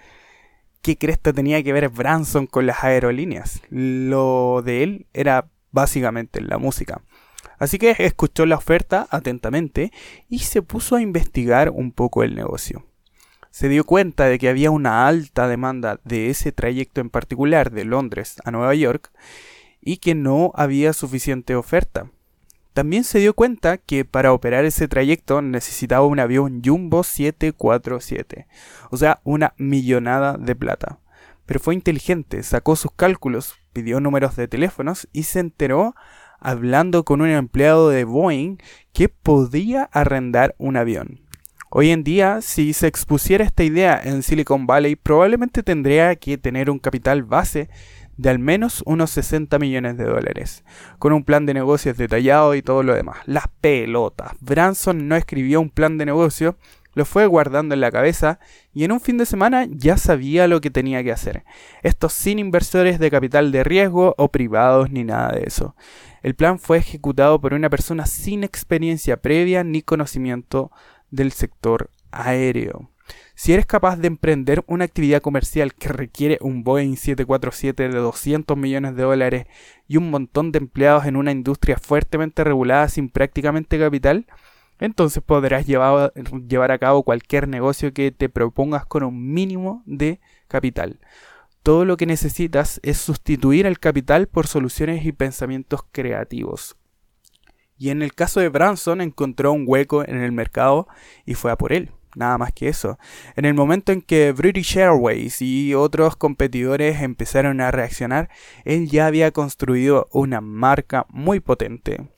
¿Qué 0.81 0.97
cresta 0.97 1.33
tenía 1.33 1.65
que 1.65 1.73
ver 1.73 1.89
Branson 1.89 2.47
con 2.47 2.67
las 2.67 2.85
aerolíneas? 2.85 3.63
Lo 3.69 4.63
de 4.65 4.85
él 4.85 5.07
era 5.13 5.49
básicamente 5.73 6.41
la 6.41 6.59
música. 6.59 7.03
Así 7.61 7.79
que 7.79 7.95
escuchó 8.01 8.45
la 8.45 8.57
oferta 8.57 9.07
atentamente 9.11 9.93
y 10.29 10.41
se 10.41 10.63
puso 10.63 10.97
a 10.97 11.01
investigar 11.01 11.71
un 11.71 11.93
poco 11.93 12.25
el 12.25 12.35
negocio 12.35 12.85
se 13.51 13.69
dio 13.69 13.85
cuenta 13.85 14.27
de 14.27 14.39
que 14.39 14.49
había 14.49 14.71
una 14.71 15.07
alta 15.07 15.49
demanda 15.49 16.01
de 16.05 16.31
ese 16.31 16.53
trayecto 16.53 17.01
en 17.01 17.11
particular 17.11 17.71
de 17.73 17.85
Londres 17.85 18.37
a 18.45 18.51
Nueva 18.51 18.75
York 18.75 19.11
y 19.81 19.97
que 19.97 20.15
no 20.15 20.53
había 20.55 20.93
suficiente 20.93 21.57
oferta. 21.57 22.11
También 22.73 23.03
se 23.03 23.19
dio 23.19 23.35
cuenta 23.35 23.79
que 23.79 24.05
para 24.05 24.33
operar 24.33 24.65
ese 24.65 24.87
trayecto 24.87 25.43
necesitaba 25.43 26.07
un 26.07 26.21
avión 26.21 26.63
Jumbo 26.65 27.03
747, 27.03 28.47
o 28.91 28.97
sea, 28.97 29.21
una 29.25 29.55
millonada 29.57 30.37
de 30.39 30.55
plata. 30.55 31.01
Pero 31.47 31.59
fue 31.59 31.75
inteligente, 31.75 32.45
sacó 32.45 32.77
sus 32.77 32.93
cálculos, 32.93 33.57
pidió 33.73 33.99
números 33.99 34.37
de 34.37 34.47
teléfonos 34.47 35.09
y 35.13 35.25
se 35.25 35.41
enteró 35.41 35.97
hablando 36.41 37.05
con 37.05 37.21
un 37.21 37.29
empleado 37.29 37.89
de 37.91 38.05
Boeing 38.05 38.57
que 38.93 39.09
podía 39.09 39.85
arrendar 39.93 40.55
un 40.59 40.77
avión. 40.77 41.21
Hoy 41.71 41.91
en 41.91 42.03
día, 42.03 42.41
si 42.41 42.73
se 42.73 42.89
expusiera 42.89 43.45
esta 43.45 43.63
idea 43.63 44.01
en 44.03 44.25
Silicon 44.25 44.67
Valley, 44.67 44.97
probablemente 44.97 45.63
tendría 45.63 46.17
que 46.17 46.37
tener 46.37 46.69
un 46.69 46.81
capital 46.81 47.23
base 47.23 47.69
de 48.17 48.29
al 48.29 48.39
menos 48.39 48.83
unos 48.87 49.13
60 49.13 49.59
millones 49.59 49.97
de 49.97 50.05
dólares, 50.05 50.65
con 50.99 51.13
un 51.13 51.25
plan 51.25 51.47
de 51.47 51.55
negocios 51.55 51.97
detallado 51.97 52.55
y 52.55 52.61
todo 52.61 52.83
lo 52.83 52.95
demás. 52.95 53.19
Las 53.25 53.45
pelotas. 53.61 54.33
Branson 54.41 55.09
no 55.09 55.17
escribió 55.17 55.61
un 55.61 55.71
plan 55.71 55.97
de 55.97 56.07
negocio, 56.07 56.57
lo 56.95 57.05
fue 57.05 57.27
guardando 57.27 57.75
en 57.75 57.81
la 57.81 57.91
cabeza 57.91 58.41
y 58.73 58.85
en 58.85 58.93
un 58.93 59.01
fin 59.01 59.19
de 59.19 59.27
semana 59.27 59.67
ya 59.71 59.97
sabía 59.97 60.49
lo 60.49 60.61
que 60.61 60.71
tenía 60.71 61.03
que 61.05 61.13
hacer. 61.13 61.45
Esto 61.83 62.09
sin 62.09 62.39
inversores 62.39 62.99
de 62.99 63.11
capital 63.11 63.53
de 63.53 63.65
riesgo 63.65 64.15
o 64.19 64.29
privados 64.29 64.91
ni 64.91 65.05
nada 65.05 65.33
de 65.33 65.45
eso. 65.47 65.77
El 66.23 66.35
plan 66.35 66.59
fue 66.59 66.79
ejecutado 66.79 67.41
por 67.41 67.55
una 67.55 67.71
persona 67.71 68.07
sin 68.07 68.45
experiencia 68.45 69.17
previa 69.17 69.65
ni 69.65 69.83
conocimiento 69.83 70.71
del 71.11 71.33
sector 71.33 71.91
aéreo. 72.11 72.91
Si 73.35 73.53
eres 73.53 73.67
capaz 73.67 73.97
de 73.97 74.07
emprender 74.07 74.63
una 74.67 74.85
actividad 74.85 75.23
comercial 75.23 75.75
que 75.75 75.89
requiere 75.89 76.39
un 76.43 76.63
Boeing 76.63 76.97
747 76.97 77.89
de 77.89 77.99
200 77.99 78.57
millones 78.57 78.95
de 78.97 79.03
dólares 79.03 79.47
y 79.89 79.97
un 79.97 80.11
montón 80.11 80.53
de 80.53 80.59
empleados 80.59 81.07
en 81.07 81.17
una 81.17 81.33
industria 81.33 81.79
fuertemente 81.79 82.45
regulada 82.45 82.89
sin 82.89 83.09
prácticamente 83.09 83.79
capital, 83.79 84.27
entonces 84.81 85.23
podrás 85.23 85.67
llevar, 85.67 86.13
llevar, 86.49 86.73
a 86.73 86.79
cabo 86.79 87.03
cualquier 87.03 87.47
negocio 87.47 87.93
que 87.93 88.11
te 88.11 88.29
propongas 88.29 88.87
con 88.87 89.05
un 89.05 89.33
mínimo 89.33 89.83
de 89.87 90.21
capital. 90.49 90.99
Todo 91.63 91.85
lo 91.85 91.97
que 91.97 92.07
necesitas 92.07 92.81
es 92.83 92.97
sustituir 92.97 93.67
el 93.67 93.79
capital 93.79 94.27
por 94.27 94.47
soluciones 94.47 95.05
y 95.05 95.13
pensamientos 95.13 95.83
creativos. 95.93 96.77
Y 97.77 97.91
en 97.91 98.03
el 98.03 98.15
caso 98.15 98.41
de 98.41 98.49
Branson 98.49 99.01
encontró 99.01 99.53
un 99.53 99.65
hueco 99.67 100.03
en 100.07 100.17
el 100.21 100.33
mercado 100.33 100.89
y 101.25 101.35
fue 101.35 101.53
a 101.53 101.57
por 101.57 101.73
él. 101.73 101.93
Nada 102.17 102.39
más 102.39 102.53
que 102.53 102.69
eso. 102.69 102.99
En 103.37 103.45
el 103.45 103.55
momento 103.55 103.93
en 103.93 104.03
que 104.03 104.33
British 104.33 104.77
Airways 104.77 105.41
y 105.41 105.75
otros 105.75 106.17
competidores 106.17 107.03
empezaron 107.03 107.61
a 107.61 107.71
reaccionar, 107.71 108.29
él 108.65 108.91
ya 108.91 109.07
había 109.07 109.31
construido 109.31 110.09
una 110.13 110.41
marca 110.41 111.07
muy 111.09 111.41
potente. 111.41 112.09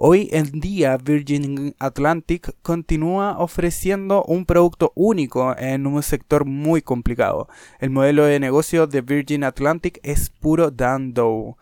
Hoy 0.00 0.28
en 0.30 0.60
día 0.60 0.96
Virgin 0.96 1.74
Atlantic 1.80 2.54
continúa 2.62 3.36
ofreciendo 3.36 4.22
un 4.22 4.46
producto 4.46 4.92
único 4.94 5.56
en 5.58 5.88
un 5.88 6.04
sector 6.04 6.44
muy 6.44 6.82
complicado. 6.82 7.48
El 7.80 7.90
modelo 7.90 8.24
de 8.24 8.38
negocio 8.38 8.86
de 8.86 9.00
Virgin 9.00 9.42
Atlantic 9.42 9.98
es 10.04 10.30
puro 10.30 10.70
Dando 10.70 11.58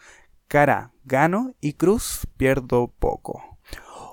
cara 0.48 0.92
gano 1.06 1.54
y 1.62 1.72
cruz 1.72 2.26
pierdo 2.36 2.92
poco. 2.98 3.58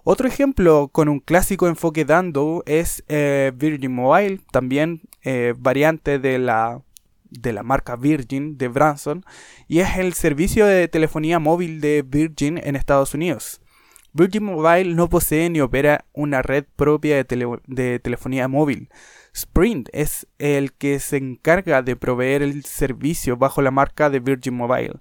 Otro 0.05 0.25
ejemplo 0.25 0.87
con 0.87 1.09
un 1.09 1.19
clásico 1.19 1.67
enfoque 1.67 2.05
dando 2.05 2.63
es 2.65 3.03
eh, 3.09 3.51
Virgin 3.53 3.93
Mobile, 3.93 4.39
también 4.53 5.01
eh, 5.23 5.53
variante 5.57 6.17
de 6.17 6.39
la, 6.39 6.81
de 7.29 7.51
la 7.51 7.63
marca 7.63 7.97
Virgin 7.97 8.57
de 8.57 8.69
Branson, 8.69 9.25
y 9.67 9.79
es 9.79 9.97
el 9.97 10.13
servicio 10.13 10.65
de 10.65 10.87
telefonía 10.87 11.39
móvil 11.39 11.81
de 11.81 12.03
Virgin 12.07 12.57
en 12.57 12.77
Estados 12.77 13.13
Unidos. 13.13 13.59
Virgin 14.15 14.43
Mobile 14.43 14.93
no 14.93 15.09
posee 15.09 15.49
ni 15.49 15.59
opera 15.59 16.05
una 16.13 16.43
red 16.43 16.65
propia 16.75 17.23
de, 17.23 17.99
telefonía 17.99 18.47
móvil. 18.47 18.89
Sprint 19.33 19.89
es 19.91 20.27
el 20.37 20.73
que 20.73 20.99
se 20.99 21.17
encarga 21.17 21.81
de 21.81 21.95
proveer 21.95 22.43
el 22.43 22.63
servicio 22.63 23.37
bajo 23.37 23.63
la 23.63 23.71
marca 23.71 24.11
de 24.11 24.19
Virgin 24.19 24.53
Mobile 24.53 24.99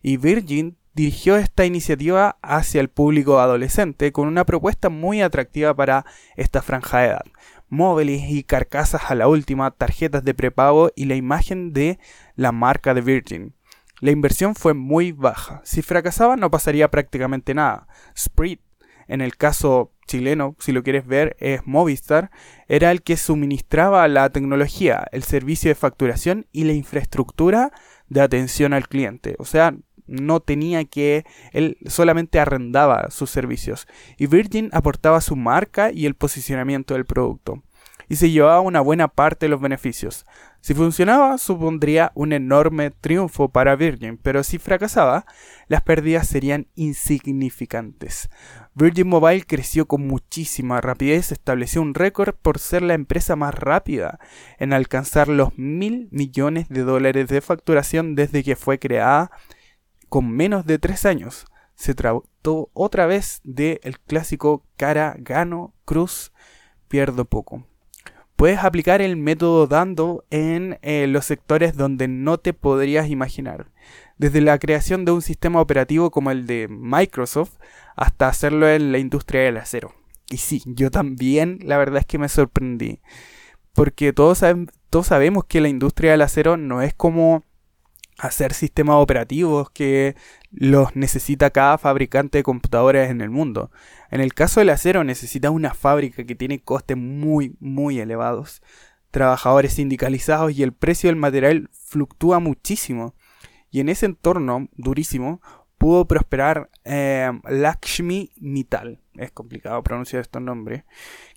y 0.00 0.16
Virgin 0.16 0.76
dirigió 0.94 1.36
esta 1.36 1.64
iniciativa 1.64 2.38
hacia 2.40 2.80
el 2.80 2.88
público 2.88 3.40
adolescente 3.40 4.12
con 4.12 4.28
una 4.28 4.46
propuesta 4.46 4.90
muy 4.90 5.22
atractiva 5.22 5.74
para 5.74 6.06
esta 6.36 6.62
franja 6.62 7.00
de 7.00 7.06
edad. 7.08 7.24
Móviles 7.68 8.30
y 8.30 8.44
carcasas 8.44 9.10
a 9.10 9.16
la 9.16 9.26
última, 9.26 9.72
tarjetas 9.72 10.22
de 10.22 10.34
prepago 10.34 10.92
y 10.94 11.06
la 11.06 11.16
imagen 11.16 11.72
de 11.72 11.98
la 12.36 12.52
marca 12.52 12.94
de 12.94 13.00
Virgin. 13.00 13.54
La 14.02 14.10
inversión 14.10 14.56
fue 14.56 14.74
muy 14.74 15.12
baja. 15.12 15.60
Si 15.64 15.80
fracasaba 15.80 16.34
no 16.34 16.50
pasaría 16.50 16.90
prácticamente 16.90 17.54
nada. 17.54 17.86
Sprint, 18.16 18.60
en 19.06 19.20
el 19.20 19.36
caso 19.36 19.92
chileno, 20.08 20.56
si 20.58 20.72
lo 20.72 20.82
quieres 20.82 21.06
ver, 21.06 21.36
es 21.38 21.60
Movistar, 21.66 22.32
era 22.66 22.90
el 22.90 23.02
que 23.02 23.16
suministraba 23.16 24.08
la 24.08 24.28
tecnología, 24.30 25.06
el 25.12 25.22
servicio 25.22 25.70
de 25.70 25.76
facturación 25.76 26.48
y 26.50 26.64
la 26.64 26.72
infraestructura 26.72 27.70
de 28.08 28.22
atención 28.22 28.72
al 28.72 28.88
cliente. 28.88 29.36
O 29.38 29.44
sea, 29.44 29.72
no 30.08 30.40
tenía 30.40 30.84
que, 30.84 31.24
él 31.52 31.78
solamente 31.86 32.40
arrendaba 32.40 33.08
sus 33.12 33.30
servicios 33.30 33.86
y 34.18 34.26
Virgin 34.26 34.68
aportaba 34.72 35.20
su 35.20 35.36
marca 35.36 35.92
y 35.92 36.06
el 36.06 36.16
posicionamiento 36.16 36.94
del 36.94 37.06
producto 37.06 37.62
y 38.12 38.16
se 38.16 38.30
llevaba 38.30 38.60
una 38.60 38.82
buena 38.82 39.08
parte 39.08 39.46
de 39.46 39.48
los 39.48 39.62
beneficios. 39.62 40.26
Si 40.60 40.74
funcionaba, 40.74 41.38
supondría 41.38 42.12
un 42.14 42.34
enorme 42.34 42.90
triunfo 42.90 43.48
para 43.48 43.74
Virgin, 43.74 44.18
pero 44.18 44.42
si 44.42 44.58
fracasaba, 44.58 45.24
las 45.66 45.80
pérdidas 45.80 46.28
serían 46.28 46.66
insignificantes. 46.74 48.28
Virgin 48.74 49.08
Mobile 49.08 49.46
creció 49.46 49.88
con 49.88 50.06
muchísima 50.06 50.82
rapidez, 50.82 51.32
estableció 51.32 51.80
un 51.80 51.94
récord 51.94 52.34
por 52.34 52.58
ser 52.58 52.82
la 52.82 52.92
empresa 52.92 53.34
más 53.34 53.54
rápida 53.54 54.18
en 54.58 54.74
alcanzar 54.74 55.28
los 55.28 55.56
mil 55.56 56.08
millones 56.10 56.68
de 56.68 56.82
dólares 56.82 57.28
de 57.28 57.40
facturación 57.40 58.14
desde 58.14 58.44
que 58.44 58.56
fue 58.56 58.78
creada 58.78 59.30
con 60.10 60.30
menos 60.30 60.66
de 60.66 60.78
tres 60.78 61.06
años. 61.06 61.46
Se 61.76 61.94
trató 61.94 62.68
otra 62.74 63.06
vez 63.06 63.40
del 63.42 63.80
el 63.82 63.98
clásico 64.00 64.66
cara, 64.76 65.16
gano, 65.18 65.72
cruz, 65.86 66.30
pierdo 66.88 67.24
poco. 67.24 67.71
Puedes 68.42 68.64
aplicar 68.64 69.00
el 69.00 69.16
método 69.16 69.68
dando 69.68 70.24
en 70.30 70.76
eh, 70.82 71.06
los 71.06 71.26
sectores 71.26 71.76
donde 71.76 72.08
no 72.08 72.38
te 72.38 72.52
podrías 72.52 73.08
imaginar. 73.08 73.70
Desde 74.18 74.40
la 74.40 74.58
creación 74.58 75.04
de 75.04 75.12
un 75.12 75.22
sistema 75.22 75.60
operativo 75.60 76.10
como 76.10 76.32
el 76.32 76.44
de 76.44 76.66
Microsoft 76.68 77.52
hasta 77.94 78.26
hacerlo 78.26 78.68
en 78.68 78.90
la 78.90 78.98
industria 78.98 79.42
del 79.42 79.58
acero. 79.58 79.94
Y 80.28 80.38
sí, 80.38 80.60
yo 80.66 80.90
también 80.90 81.60
la 81.62 81.78
verdad 81.78 81.98
es 82.00 82.06
que 82.06 82.18
me 82.18 82.28
sorprendí. 82.28 82.98
Porque 83.74 84.12
todos, 84.12 84.42
todos 84.90 85.06
sabemos 85.06 85.44
que 85.44 85.60
la 85.60 85.68
industria 85.68 86.10
del 86.10 86.22
acero 86.22 86.56
no 86.56 86.82
es 86.82 86.94
como 86.94 87.44
hacer 88.18 88.54
sistemas 88.54 88.96
operativos 88.96 89.70
que 89.70 90.16
los 90.50 90.96
necesita 90.96 91.50
cada 91.50 91.78
fabricante 91.78 92.38
de 92.38 92.42
computadores 92.42 93.08
en 93.08 93.20
el 93.20 93.30
mundo. 93.30 93.70
En 94.12 94.20
el 94.20 94.34
caso 94.34 94.60
del 94.60 94.68
acero 94.68 95.04
necesita 95.04 95.50
una 95.50 95.72
fábrica 95.72 96.24
que 96.24 96.34
tiene 96.34 96.60
costes 96.60 96.98
muy 96.98 97.56
muy 97.60 97.98
elevados, 97.98 98.60
trabajadores 99.10 99.72
sindicalizados 99.72 100.52
y 100.52 100.62
el 100.62 100.74
precio 100.74 101.08
del 101.08 101.16
material 101.16 101.70
fluctúa 101.72 102.38
muchísimo. 102.38 103.14
Y 103.70 103.80
en 103.80 103.88
ese 103.88 104.04
entorno 104.04 104.68
durísimo 104.76 105.40
pudo 105.78 106.04
prosperar 106.04 106.68
eh, 106.84 107.32
Lakshmi 107.48 108.30
Mittal, 108.36 109.00
es 109.14 109.32
complicado 109.32 109.82
pronunciar 109.82 110.20
estos 110.20 110.42
nombres, 110.42 110.84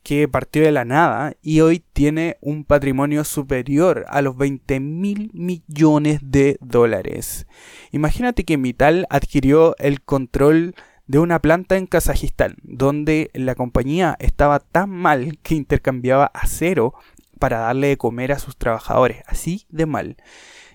que 0.03 0.27
partió 0.27 0.61
de 0.61 0.73
la 0.73 0.83
nada 0.83 1.33
y 1.41 1.61
hoy 1.61 1.81
tiene 1.93 2.35
un 2.41 2.65
patrimonio 2.65 3.23
superior 3.23 4.05
a 4.09 4.21
los 4.21 4.35
20 4.35 4.81
mil 4.81 5.31
millones 5.33 6.19
de 6.21 6.57
dólares. 6.59 7.47
Imagínate 7.91 8.43
que 8.43 8.57
Mittal 8.57 9.07
adquirió 9.09 9.77
el 9.77 10.01
control 10.01 10.75
de 11.07 11.19
una 11.19 11.39
planta 11.39 11.77
en 11.77 11.87
Kazajistán, 11.87 12.55
donde 12.63 13.29
la 13.33 13.55
compañía 13.55 14.15
estaba 14.19 14.59
tan 14.59 14.89
mal 14.89 15.37
que 15.43 15.55
intercambiaba 15.55 16.31
acero 16.33 16.93
para 17.39 17.59
darle 17.59 17.87
de 17.87 17.97
comer 17.97 18.31
a 18.31 18.39
sus 18.39 18.57
trabajadores, 18.57 19.23
así 19.27 19.65
de 19.69 19.85
mal. 19.85 20.17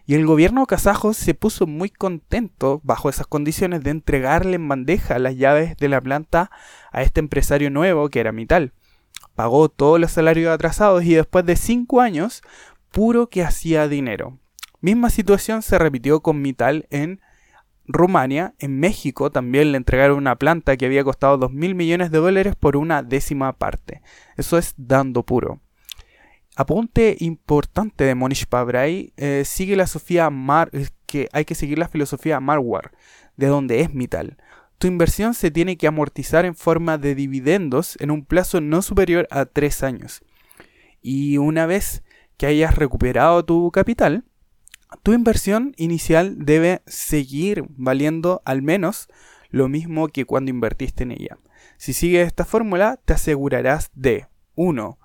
Y 0.07 0.15
el 0.15 0.27
gobierno 0.27 0.67
kazajo 0.67 1.13
se 1.15 1.35
puso 1.35 1.67
muy 1.67 1.89
contento 1.89 2.81
bajo 2.83 3.09
esas 3.09 3.27
condiciones 3.27 3.83
de 3.83 3.91
entregarle 3.91 4.57
en 4.57 4.69
bandeja 4.69 5.19
las 5.19 5.37
llaves 5.37 5.77
de 5.77 5.89
la 5.89 6.01
planta 6.01 6.51
a 6.91 7.03
este 7.03 7.21
empresario 7.21 7.71
nuevo 7.71 8.09
que 8.09 8.21
era 8.21 8.33
Mital. 8.33 8.73
Pagó 9.35 9.69
todos 9.69 10.01
los 10.01 10.11
salarios 10.11 10.53
atrasados 10.53 11.05
y 11.05 11.15
después 11.15 11.47
de 11.47 11.57
cinco 11.57 12.01
años, 12.01 12.43
puro 12.91 13.29
que 13.29 13.43
hacía 13.43 13.87
dinero. 13.89 14.39
Misma 14.81 15.11
situación 15.11 15.63
se 15.63 15.79
repitió 15.79 16.21
con 16.21 16.43
Mital 16.43 16.87
en 16.91 17.21
Rumania. 17.93 18.55
En 18.59 18.79
México 18.79 19.31
también 19.31 19.73
le 19.73 19.79
entregaron 19.79 20.19
una 20.19 20.37
planta 20.37 20.77
que 20.77 20.87
había 20.87 21.05
costado 21.05 21.39
2 21.39 21.53
mil 21.53 21.75
millones 21.75 22.11
de 22.11 22.19
dólares 22.19 22.55
por 22.59 22.77
una 22.77 23.03
décima 23.03 23.53
parte. 23.53 24.03
Eso 24.37 24.59
es 24.59 24.75
dando 24.77 25.25
puro. 25.25 25.61
Apunte 26.57 27.17
importante 27.21 28.05
de 28.05 28.15
Monish 28.15 28.47
Pabrai, 28.47 29.13
eh, 29.17 29.45
sigue 29.47 29.77
la 29.77 29.87
Sofía 29.87 30.29
Mar, 30.31 30.71
que 31.07 31.29
hay 31.33 31.45
que 31.45 31.55
seguir 31.55 31.79
la 31.79 31.89
filosofía 31.89 32.41
Marwar, 32.41 32.93
de 33.37 33.47
donde 33.47 33.81
es 33.81 33.95
Mital. 33.95 34.37
Tu 34.79 34.87
inversión 34.87 35.35
se 35.35 35.51
tiene 35.51 35.77
que 35.77 35.87
amortizar 35.87 36.45
en 36.45 36.55
forma 36.55 36.99
de 36.99 37.15
dividendos 37.15 37.97
en 38.01 38.11
un 38.11 38.25
plazo 38.25 38.61
no 38.61 38.83
superior 38.83 39.29
a 39.31 39.47
3 39.47 39.83
años. 39.83 40.23
Y 41.03 41.39
una 41.39 41.67
vez 41.67 42.03
que 42.37 42.47
hayas 42.47 42.75
recuperado 42.75 43.45
tu 43.45 43.71
capital, 43.71 44.25
tu 45.03 45.13
inversión 45.13 45.75
inicial 45.77 46.37
debe 46.39 46.83
seguir 46.87 47.65
valiendo 47.69 48.43
al 48.45 48.63
menos 48.63 49.09
lo 49.51 49.69
mismo 49.69 50.09
que 50.09 50.25
cuando 50.25 50.51
invertiste 50.51 51.03
en 51.03 51.13
ella. 51.13 51.39
Si 51.77 51.93
sigues 51.93 52.27
esta 52.27 52.45
fórmula, 52.45 52.99
te 53.05 53.15
asegurarás 53.15 53.91
de 53.95 54.27
1 54.55 54.99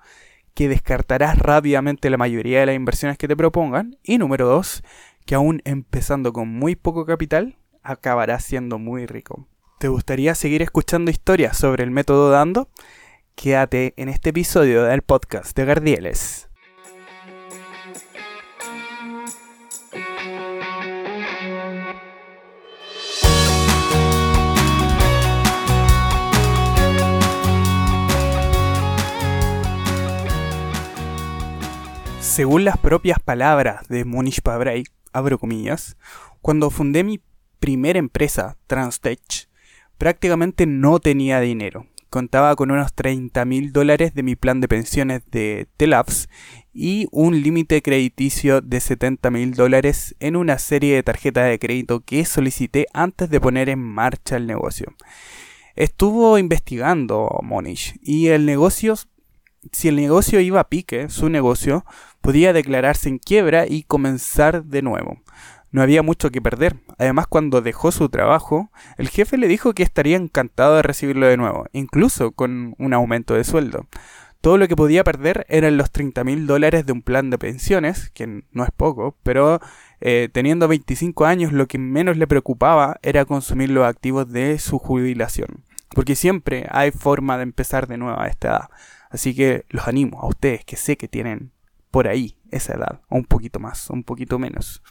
que 0.56 0.68
descartarás 0.70 1.38
rápidamente 1.38 2.08
la 2.08 2.16
mayoría 2.16 2.60
de 2.60 2.66
las 2.66 2.74
inversiones 2.74 3.18
que 3.18 3.28
te 3.28 3.36
propongan. 3.36 3.98
Y 4.02 4.16
número 4.16 4.46
2, 4.46 4.82
que 5.26 5.34
aún 5.34 5.60
empezando 5.66 6.32
con 6.32 6.48
muy 6.48 6.76
poco 6.76 7.04
capital, 7.04 7.58
acabarás 7.82 8.42
siendo 8.42 8.78
muy 8.78 9.04
rico. 9.04 9.46
¿Te 9.78 9.88
gustaría 9.88 10.34
seguir 10.34 10.62
escuchando 10.62 11.10
historias 11.10 11.58
sobre 11.58 11.84
el 11.84 11.90
método 11.90 12.30
Dando? 12.30 12.70
Quédate 13.34 13.92
en 13.98 14.08
este 14.08 14.30
episodio 14.30 14.84
del 14.84 15.02
podcast 15.02 15.54
de 15.54 15.66
Gardieles. 15.66 16.45
Según 32.36 32.66
las 32.66 32.76
propias 32.76 33.18
palabras 33.18 33.88
de 33.88 34.04
Monish 34.04 34.42
Pabrai, 34.42 34.84
abro 35.14 35.38
comillas, 35.38 35.96
cuando 36.42 36.68
fundé 36.68 37.02
mi 37.02 37.18
primera 37.60 37.98
empresa, 37.98 38.58
Transtech, 38.66 39.48
prácticamente 39.96 40.66
no 40.66 41.00
tenía 41.00 41.40
dinero. 41.40 41.86
Contaba 42.10 42.54
con 42.54 42.70
unos 42.70 42.92
30 42.92 43.42
mil 43.46 43.72
dólares 43.72 44.12
de 44.12 44.22
mi 44.22 44.36
plan 44.36 44.60
de 44.60 44.68
pensiones 44.68 45.22
de 45.30 45.66
Telabs 45.78 46.28
y 46.74 47.08
un 47.10 47.40
límite 47.40 47.80
crediticio 47.80 48.60
de 48.60 48.80
70 48.80 49.30
mil 49.30 49.54
dólares 49.54 50.14
en 50.20 50.36
una 50.36 50.58
serie 50.58 50.94
de 50.94 51.02
tarjetas 51.02 51.48
de 51.48 51.58
crédito 51.58 52.00
que 52.00 52.26
solicité 52.26 52.86
antes 52.92 53.30
de 53.30 53.40
poner 53.40 53.70
en 53.70 53.78
marcha 53.78 54.36
el 54.36 54.46
negocio. 54.46 54.94
Estuvo 55.74 56.36
investigando 56.36 57.30
Monish 57.42 57.98
y 58.02 58.26
el 58.26 58.44
negocio 58.44 58.94
si 59.72 59.88
el 59.88 59.96
negocio 59.96 60.40
iba 60.40 60.60
a 60.60 60.68
pique, 60.68 61.08
su 61.08 61.28
negocio, 61.28 61.84
podía 62.26 62.52
declararse 62.52 63.08
en 63.08 63.18
quiebra 63.18 63.68
y 63.68 63.84
comenzar 63.84 64.64
de 64.64 64.82
nuevo. 64.82 65.22
No 65.70 65.80
había 65.80 66.02
mucho 66.02 66.30
que 66.30 66.42
perder. 66.42 66.74
Además, 66.98 67.28
cuando 67.28 67.62
dejó 67.62 67.92
su 67.92 68.08
trabajo, 68.08 68.72
el 68.98 69.08
jefe 69.10 69.38
le 69.38 69.46
dijo 69.46 69.74
que 69.74 69.84
estaría 69.84 70.16
encantado 70.16 70.74
de 70.74 70.82
recibirlo 70.82 71.28
de 71.28 71.36
nuevo, 71.36 71.66
incluso 71.72 72.32
con 72.32 72.74
un 72.78 72.94
aumento 72.94 73.34
de 73.34 73.44
sueldo. 73.44 73.86
Todo 74.40 74.58
lo 74.58 74.66
que 74.66 74.74
podía 74.74 75.04
perder 75.04 75.46
eran 75.48 75.76
los 75.76 75.92
30 75.92 76.24
mil 76.24 76.48
dólares 76.48 76.84
de 76.84 76.92
un 76.94 77.02
plan 77.02 77.30
de 77.30 77.38
pensiones, 77.38 78.10
que 78.10 78.42
no 78.50 78.64
es 78.64 78.70
poco, 78.76 79.16
pero 79.22 79.60
eh, 80.00 80.28
teniendo 80.32 80.66
25 80.66 81.26
años 81.26 81.52
lo 81.52 81.68
que 81.68 81.78
menos 81.78 82.16
le 82.16 82.26
preocupaba 82.26 82.98
era 83.02 83.24
consumir 83.24 83.70
los 83.70 83.86
activos 83.86 84.32
de 84.32 84.58
su 84.58 84.80
jubilación. 84.80 85.62
Porque 85.90 86.16
siempre 86.16 86.66
hay 86.72 86.90
forma 86.90 87.36
de 87.36 87.44
empezar 87.44 87.86
de 87.86 87.98
nuevo 87.98 88.20
a 88.20 88.26
esta 88.26 88.48
edad. 88.48 88.68
Así 89.10 89.32
que 89.32 89.64
los 89.68 89.86
animo 89.86 90.20
a 90.20 90.26
ustedes 90.26 90.64
que 90.64 90.74
sé 90.74 90.96
que 90.96 91.06
tienen 91.06 91.52
por 91.96 92.08
ahí 92.08 92.36
esa 92.50 92.74
edad, 92.74 93.00
o 93.08 93.16
un 93.16 93.24
poquito 93.24 93.58
más, 93.58 93.88
un 93.88 94.04
poquito 94.04 94.38
menos. 94.38 94.82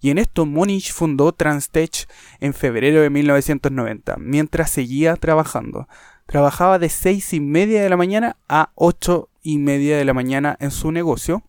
Y 0.00 0.10
en 0.10 0.18
esto 0.18 0.44
Monish 0.44 0.92
fundó 0.92 1.30
Transtech 1.30 2.08
en 2.40 2.52
febrero 2.52 3.00
de 3.00 3.10
1990, 3.10 4.16
mientras 4.18 4.70
seguía 4.70 5.14
trabajando. 5.14 5.86
Trabajaba 6.26 6.80
de 6.80 6.88
seis 6.88 7.32
y 7.32 7.38
media 7.38 7.80
de 7.80 7.88
la 7.88 7.96
mañana 7.96 8.38
a 8.48 8.72
ocho 8.74 9.28
y 9.40 9.58
media 9.58 9.98
de 9.98 10.04
la 10.04 10.14
mañana 10.14 10.56
en 10.58 10.72
su 10.72 10.90
negocio, 10.90 11.44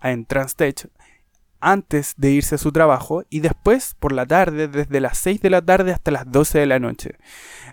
en 0.00 0.24
Transtech, 0.24 0.88
antes 1.62 2.14
de 2.16 2.30
irse 2.30 2.56
a 2.56 2.58
su 2.58 2.72
trabajo 2.72 3.24
y 3.30 3.40
después 3.40 3.96
por 3.98 4.12
la 4.12 4.26
tarde, 4.26 4.68
desde 4.68 5.00
las 5.00 5.16
6 5.18 5.40
de 5.40 5.50
la 5.50 5.62
tarde 5.62 5.92
hasta 5.92 6.10
las 6.10 6.30
12 6.30 6.58
de 6.58 6.66
la 6.66 6.80
noche. 6.80 7.16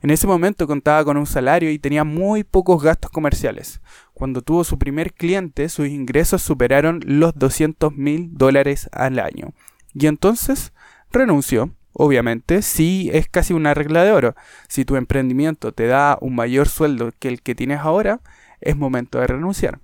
En 0.01 0.11
ese 0.11 0.27
momento 0.27 0.67
contaba 0.67 1.03
con 1.03 1.17
un 1.17 1.25
salario 1.25 1.71
y 1.71 1.79
tenía 1.79 2.03
muy 2.03 2.43
pocos 2.43 2.81
gastos 2.81 3.11
comerciales. 3.11 3.81
Cuando 4.19 4.41
tuvo 4.41 4.65
su 4.65 4.77
primer 4.77 5.13
cliente, 5.13 5.69
sus 5.69 5.87
ingresos 5.87 6.41
superaron 6.41 6.99
los 7.05 7.35
200 7.35 7.95
mil 7.95 8.31
dólares 8.33 8.89
al 8.91 9.17
año. 9.17 9.53
Y 9.93 10.07
entonces 10.07 10.73
renunció. 11.09 11.73
Obviamente, 11.93 12.61
sí 12.61 13.09
es 13.13 13.29
casi 13.29 13.53
una 13.53 13.73
regla 13.73 14.03
de 14.03 14.11
oro. 14.11 14.35
Si 14.67 14.83
tu 14.83 14.97
emprendimiento 14.97 15.71
te 15.71 15.87
da 15.87 16.17
un 16.19 16.35
mayor 16.35 16.67
sueldo 16.67 17.13
que 17.17 17.29
el 17.29 17.41
que 17.41 17.55
tienes 17.55 17.79
ahora, 17.79 18.19
es 18.59 18.75
momento 18.75 19.21
de 19.21 19.27
renunciar. 19.27 19.79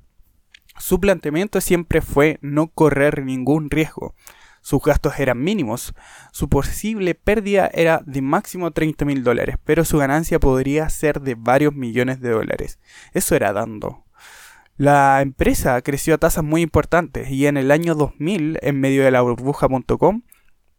Su 0.79 0.99
planteamiento 0.99 1.61
siempre 1.61 2.01
fue 2.01 2.37
no 2.41 2.67
correr 2.67 3.23
ningún 3.23 3.69
riesgo. 3.69 4.15
Sus 4.59 4.81
gastos 4.83 5.17
eran 5.17 5.41
mínimos, 5.41 5.93
su 6.33 6.49
posible 6.49 7.15
pérdida 7.15 7.69
era 7.73 8.01
de 8.05 8.21
máximo 8.21 8.71
30 8.71 9.05
mil 9.05 9.23
dólares, 9.23 9.55
pero 9.63 9.85
su 9.85 9.97
ganancia 9.97 10.41
podría 10.41 10.89
ser 10.89 11.21
de 11.21 11.35
varios 11.35 11.73
millones 11.73 12.19
de 12.19 12.31
dólares. 12.31 12.79
Eso 13.13 13.33
era 13.35 13.53
dando. 13.53 14.04
La 14.77 15.21
empresa 15.21 15.81
creció 15.81 16.15
a 16.15 16.17
tasas 16.17 16.43
muy 16.43 16.61
importantes 16.61 17.29
y 17.29 17.47
en 17.47 17.55
el 17.55 17.71
año 17.71 17.95
2000, 17.95 18.59
en 18.61 18.79
medio 18.81 19.05
de 19.05 19.11
la 19.11 19.21
burbuja.com, 19.21 20.23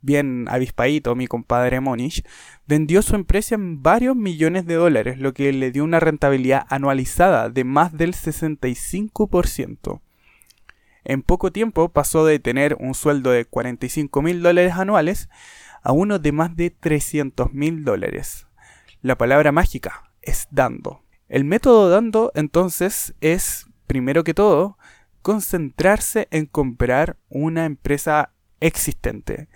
bien 0.03 0.47
avispadito 0.51 1.15
mi 1.15 1.27
compadre 1.27 1.81
Monish, 1.81 2.23
vendió 2.67 3.01
su 3.01 3.15
empresa 3.15 3.55
en 3.55 3.83
varios 3.83 4.15
millones 4.15 4.67
de 4.67 4.75
dólares, 4.75 5.19
lo 5.19 5.33
que 5.33 5.51
le 5.51 5.71
dio 5.71 5.83
una 5.83 5.99
rentabilidad 5.99 6.67
anualizada 6.69 7.49
de 7.49 7.65
más 7.65 7.97
del 7.97 8.13
65%. 8.13 10.03
En 11.05 11.23
poco 11.23 11.51
tiempo 11.51 11.89
pasó 11.89 12.27
de 12.27 12.39
tener 12.39 12.77
un 12.79 12.93
sueldo 12.93 13.31
de 13.31 13.47
45 13.47 14.21
mil 14.21 14.43
dólares 14.43 14.75
anuales 14.75 15.31
a 15.83 15.93
uno 15.93 16.19
de 16.19 16.33
más 16.33 16.55
de 16.55 16.69
300 16.69 17.55
mil 17.55 17.83
dólares. 17.83 18.47
La 19.01 19.17
palabra 19.17 19.53
mágica 19.53 20.11
es 20.21 20.49
dando. 20.51 21.03
El 21.29 21.45
método 21.45 21.89
dando 21.89 22.31
entonces 22.35 23.15
es, 23.21 23.67
primero 23.87 24.25
que 24.25 24.35
todo, 24.35 24.79
concentrarse 25.23 26.29
en 26.31 26.47
comprar 26.47 27.17
una 27.29 27.65
empresa 27.65 28.33
existente, 28.61 29.49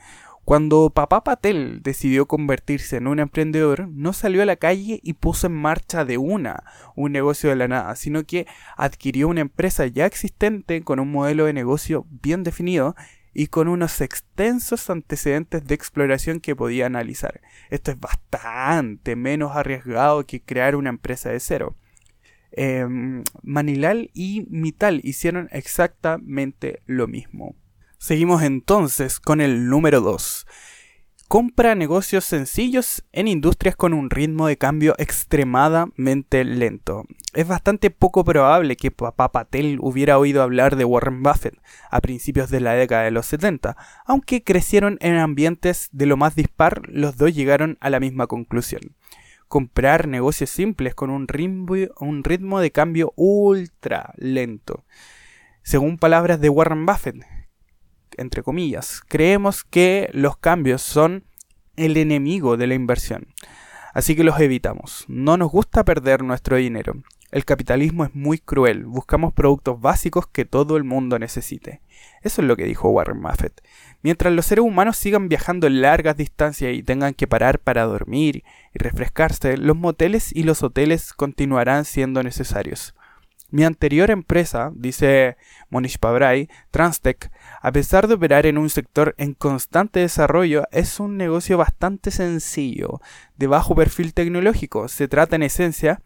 cuando 0.51 0.91
papá 0.91 1.23
Patel 1.23 1.81
decidió 1.81 2.27
convertirse 2.27 2.97
en 2.97 3.07
un 3.07 3.21
emprendedor, 3.21 3.87
no 3.87 4.13
salió 4.13 4.43
a 4.43 4.47
la 4.47 4.57
calle 4.57 4.99
y 5.01 5.13
puso 5.13 5.47
en 5.47 5.53
marcha 5.53 6.05
de 6.05 6.19
una 6.19 6.65
un 6.97 7.13
negocio 7.13 7.51
de 7.51 7.55
la 7.55 7.69
nada, 7.69 7.95
sino 7.95 8.25
que 8.25 8.49
adquirió 8.77 9.29
una 9.29 9.43
empresa 9.43 9.87
ya 9.87 10.07
existente 10.07 10.83
con 10.83 10.99
un 10.99 11.13
modelo 11.13 11.45
de 11.45 11.53
negocio 11.53 12.05
bien 12.11 12.43
definido 12.43 12.97
y 13.33 13.47
con 13.47 13.69
unos 13.69 14.01
extensos 14.01 14.91
antecedentes 14.91 15.65
de 15.65 15.75
exploración 15.77 16.41
que 16.41 16.57
podía 16.57 16.87
analizar. 16.87 17.43
Esto 17.69 17.93
es 17.93 18.01
bastante 18.01 19.15
menos 19.15 19.55
arriesgado 19.55 20.27
que 20.27 20.43
crear 20.43 20.75
una 20.75 20.91
empresa 20.91 21.31
de 21.31 21.39
cero. 21.39 21.77
Em, 22.53 23.23
Manilal 23.43 24.11
y 24.13 24.47
Mital 24.51 25.01
hicieron 25.05 25.49
exactamente 25.53 26.83
lo 26.87 27.07
mismo. 27.07 27.55
Seguimos 27.99 28.43
entonces 28.43 29.21
con 29.21 29.41
el 29.41 29.69
número 29.69 30.01
2. 30.01 30.47
Compra 31.29 31.77
negocios 31.77 32.25
sencillos 32.25 33.05
en 33.13 33.29
industrias 33.29 33.77
con 33.77 33.93
un 33.93 34.11
ritmo 34.11 34.49
de 34.49 34.59
cambio 34.59 34.97
extremadamente 34.99 36.43
lento. 36.43 37.05
Es 37.35 37.47
bastante 37.47 37.91
poco 37.91 38.25
probable 38.25 38.75
que 38.75 38.91
papá 38.91 39.31
Patel 39.31 39.79
hubiera 39.81 40.19
oído 40.19 40.43
hablar 40.43 40.75
de 40.75 40.85
Warren 40.85 41.23
Buffett 41.23 41.55
a 41.89 42.01
principios 42.01 42.51
de 42.51 42.59
la 42.59 42.73
década 42.73 43.05
de 43.05 43.13
los 43.13 43.27
70, 43.27 43.77
aunque 44.07 44.43
crecieron 44.43 44.99
en 45.01 45.19
ambientes 45.19 45.89
de 45.93 46.07
lo 46.07 46.17
más 46.17 46.35
dispar, 46.35 46.83
los 46.89 47.17
dos 47.17 47.33
llegaron 47.33 47.79
a 47.81 47.91
la 47.91 48.01
misma 48.01 48.27
conclusión. 48.27 48.97
Comprar 49.51 50.07
negocios 50.07 50.49
simples 50.49 50.95
con 50.95 51.11
un 51.11 51.27
ritmo, 51.27 52.61
de 52.61 52.71
cambio 52.71 53.13
ultra 53.17 54.15
lento. 54.17 54.85
Según 55.65 55.99
palabras 55.99 56.41
de 56.41 56.49
Warren 56.51 56.87
Buffett, 56.87 57.17
entre 58.17 58.45
comillas, 58.45 59.03
creemos 59.09 59.65
que 59.65 60.09
los 60.13 60.37
cambios 60.37 60.83
son 60.83 61.25
el 61.75 61.97
enemigo 61.97 62.57
de 62.57 62.69
la 62.69 62.75
inversión. 62.75 63.27
Así 63.93 64.15
que 64.15 64.23
los 64.23 64.39
evitamos. 64.39 65.05
No 65.09 65.37
nos 65.37 65.51
gusta 65.51 65.85
perder 65.85 66.23
nuestro 66.23 66.55
dinero. 66.55 67.03
El 67.33 67.45
capitalismo 67.45 68.05
es 68.05 68.15
muy 68.15 68.39
cruel. 68.39 68.85
Buscamos 68.85 69.33
productos 69.33 69.81
básicos 69.81 70.29
que 70.29 70.45
todo 70.45 70.77
el 70.77 70.85
mundo 70.85 71.19
necesite. 71.19 71.83
Eso 72.23 72.41
es 72.41 72.47
lo 72.47 72.55
que 72.57 72.67
dijo 72.67 72.89
Warren 72.91 73.21
Buffett. 73.21 73.61
Mientras 74.03 74.33
los 74.33 74.47
seres 74.47 74.65
humanos 74.65 74.97
sigan 74.97 75.29
viajando 75.29 75.69
largas 75.69 76.17
distancias 76.17 76.73
y 76.75 76.83
tengan 76.83 77.13
que 77.13 77.27
parar 77.27 77.59
para 77.59 77.85
dormir 77.85 78.45
y 78.75 78.79
refrescarse, 78.79 79.59
los 79.59 79.77
moteles 79.77 80.35
y 80.35 80.45
los 80.45 80.63
hoteles 80.63 81.13
continuarán 81.13 81.85
siendo 81.85 82.23
necesarios. 82.23 82.95
Mi 83.51 83.65
anterior 83.65 84.11
empresa, 84.11 84.71
dice 84.75 85.37
Monish 85.71 85.99
Pabrai, 85.99 86.49
Transtech, 86.71 87.31
a 87.61 87.73
pesar 87.73 88.07
de 88.07 88.15
operar 88.15 88.47
en 88.47 88.59
un 88.59 88.71
sector 88.71 89.15
en 89.19 89.35
constante 89.35 90.01
desarrollo, 90.01 90.65
es 90.71 91.01
un 91.01 91.17
negocio 91.17 91.59
bastante 91.59 92.13
sencillo, 92.13 93.01
de 93.37 93.49
bajo 93.49 93.75
perfil 93.75 94.15
tecnológico. 94.15 94.87
Se 94.87 95.09
trata 95.09 95.35
en 95.35 95.43
esencia 95.43 96.01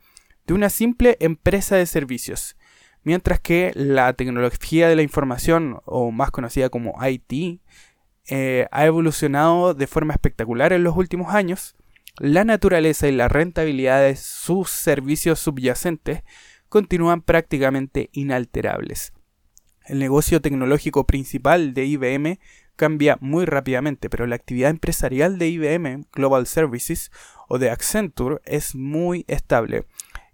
de 0.46 0.54
una 0.54 0.70
simple 0.70 1.18
empresa 1.20 1.76
de 1.76 1.84
servicios, 1.84 2.56
mientras 3.04 3.40
que 3.40 3.70
la 3.74 4.12
tecnología 4.14 4.88
de 4.88 4.96
la 4.96 5.02
información, 5.02 5.80
o 5.84 6.10
más 6.10 6.30
conocida 6.30 6.70
como 6.70 6.94
IT, 7.06 7.60
eh, 8.28 8.66
ha 8.70 8.86
evolucionado 8.86 9.74
de 9.74 9.86
forma 9.86 10.14
espectacular 10.14 10.72
en 10.72 10.82
los 10.82 10.96
últimos 10.96 11.34
años. 11.34 11.76
La 12.18 12.44
naturaleza 12.44 13.06
y 13.08 13.12
la 13.12 13.28
rentabilidad 13.28 14.00
de 14.02 14.16
sus 14.16 14.70
servicios 14.70 15.38
subyacentes 15.38 16.22
continúan 16.68 17.22
prácticamente 17.22 18.08
inalterables. 18.12 19.12
El 19.86 19.98
negocio 19.98 20.40
tecnológico 20.40 21.06
principal 21.06 21.74
de 21.74 21.84
IBM 21.84 22.38
cambia 22.76 23.18
muy 23.20 23.44
rápidamente, 23.44 24.08
pero 24.08 24.26
la 24.26 24.36
actividad 24.36 24.70
empresarial 24.70 25.38
de 25.38 25.48
IBM, 25.48 26.06
Global 26.12 26.46
Services, 26.46 27.10
o 27.48 27.58
de 27.58 27.70
Accenture, 27.70 28.40
es 28.44 28.74
muy 28.74 29.24
estable. 29.28 29.84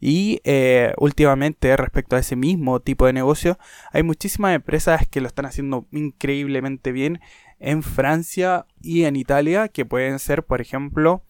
Y 0.01 0.41
eh, 0.45 0.95
últimamente, 0.97 1.77
respecto 1.77 2.17
a 2.17 2.21
ese 2.21 2.35
mismo 2.35 2.81
tipo 2.81 3.07
de 3.07 3.13
negocio, 3.13 3.59
hay 3.93 4.03
muchísimas 4.03 4.55
empresas 4.55 5.07
que 5.07 5.21
lo 5.21 5.27
están 5.27 5.47
haciendo 5.47 5.87
increíblemente 5.93 6.91
bien 6.91 7.21
en 7.59 7.83
Francia 7.83 8.67
y 8.81 9.05
en 9.05 9.17
Italia, 9.17 9.69
que 9.69 9.85
pueden 9.85 10.19
ser, 10.19 10.45
por 10.45 10.63
ejemplo, 10.63 11.23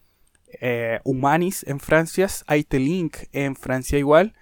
eh, 0.61 1.01
Humanis 1.05 1.65
en 1.67 1.81
Francia, 1.81 2.29
IT-Link 2.49 3.17
en 3.33 3.57
Francia 3.57 3.99
igual, 3.99 4.35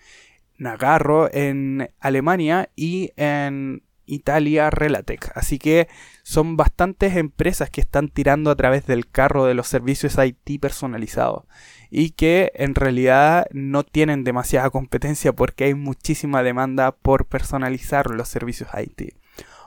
Nagarro 0.59 1.33
en 1.33 1.89
Alemania 2.01 2.69
y 2.75 3.13
en 3.17 3.83
Italia 4.09 4.71
Relatec. 4.71 5.31
Así 5.35 5.59
que 5.59 5.89
son 6.23 6.57
bastantes 6.57 7.17
empresas 7.17 7.71
que 7.71 7.81
están 7.81 8.09
tirando 8.09 8.51
a 8.51 8.57
través 8.57 8.87
del 8.87 9.09
carro 9.09 9.45
de 9.45 9.55
los 9.55 9.69
servicios 9.69 10.17
IT 10.19 10.61
personalizados 10.61 11.45
y 11.91 12.11
que 12.11 12.53
en 12.55 12.75
realidad 12.75 13.47
no 13.53 13.85
tienen 13.85 14.25
demasiada 14.25 14.71
competencia 14.71 15.33
porque 15.33 15.65
hay 15.65 15.75
muchísima 15.75 16.43
demanda 16.43 16.93
por 16.93 17.27
personalizar 17.27 18.11
los 18.11 18.29
servicios 18.29 18.71
IT. 18.77 19.15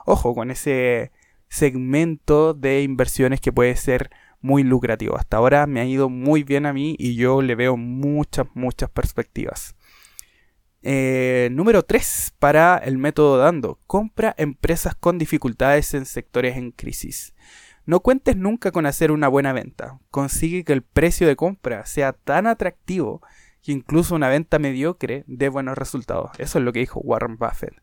Ojo 0.06 0.36
con 0.36 0.52
ese 0.52 1.12
segmento 1.48 2.54
de 2.54 2.82
inversiones 2.82 3.42
que 3.42 3.52
puede 3.52 3.76
ser 3.76 4.10
muy 4.42 4.64
lucrativo. 4.64 5.18
Hasta 5.18 5.38
ahora 5.38 5.68
me 5.68 5.80
ha 5.80 5.86
ido 5.86 6.10
muy 6.10 6.44
bien 6.44 6.66
a 6.66 6.74
mí 6.74 6.96
y 6.98 7.16
yo 7.16 7.42
le 7.42 7.56
veo 7.56 7.78
muchas, 7.78 8.48
muchas 8.54 8.90
perspectivas. 8.90 9.76
Eh, 10.84 11.50
número 11.52 11.84
3 11.84 12.34
para 12.40 12.78
el 12.78 12.98
método 12.98 13.38
dando. 13.38 13.80
Compra 13.88 14.34
empresas 14.38 14.96
con 14.96 15.18
dificultades 15.18 15.94
en 15.94 16.06
sectores 16.06 16.58
en 16.58 16.72
crisis. 16.72 17.34
No 17.86 18.00
cuentes 18.00 18.36
nunca 18.38 18.72
con 18.72 18.86
hacer 18.86 19.12
una 19.12 19.28
buena 19.28 19.54
venta. 19.54 20.00
Consigue 20.10 20.64
que 20.64 20.74
el 20.74 20.82
precio 20.82 21.28
de 21.28 21.36
compra 21.36 21.86
sea 21.86 22.14
tan 22.14 22.48
atractivo 22.48 23.22
que 23.62 23.72
incluso 23.72 24.16
una 24.16 24.30
venta 24.30 24.60
mediocre 24.60 25.24
dé 25.28 25.50
buenos 25.50 25.78
resultados. 25.78 26.32
Eso 26.38 26.60
es 26.60 26.66
lo 26.66 26.74
que 26.74 26.80
dijo 26.80 27.00
Warren 27.00 27.38
Buffett. 27.38 27.82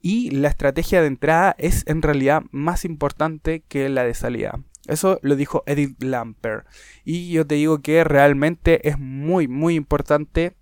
Y 0.00 0.30
la 0.30 0.48
estrategia 0.48 1.00
de 1.00 1.06
entrada 1.06 1.54
es 1.58 1.84
en 1.86 2.02
realidad 2.02 2.42
más 2.50 2.84
importante 2.84 3.62
que 3.68 3.88
la 3.88 4.04
de 4.04 4.12
salida. 4.12 4.60
Eso 4.86 5.18
lo 5.22 5.34
dijo 5.34 5.62
Edith 5.66 6.02
Lamper. 6.02 6.64
Y 7.04 7.30
yo 7.30 7.46
te 7.46 7.54
digo 7.54 7.80
que 7.80 8.04
realmente 8.04 8.86
es 8.86 8.98
muy, 8.98 9.48
muy 9.48 9.76
importante 9.76 10.56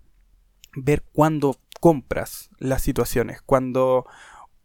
ver 0.75 1.03
cuando 1.13 1.57
compras 1.79 2.49
las 2.59 2.81
situaciones. 2.81 3.41
Cuando 3.41 4.05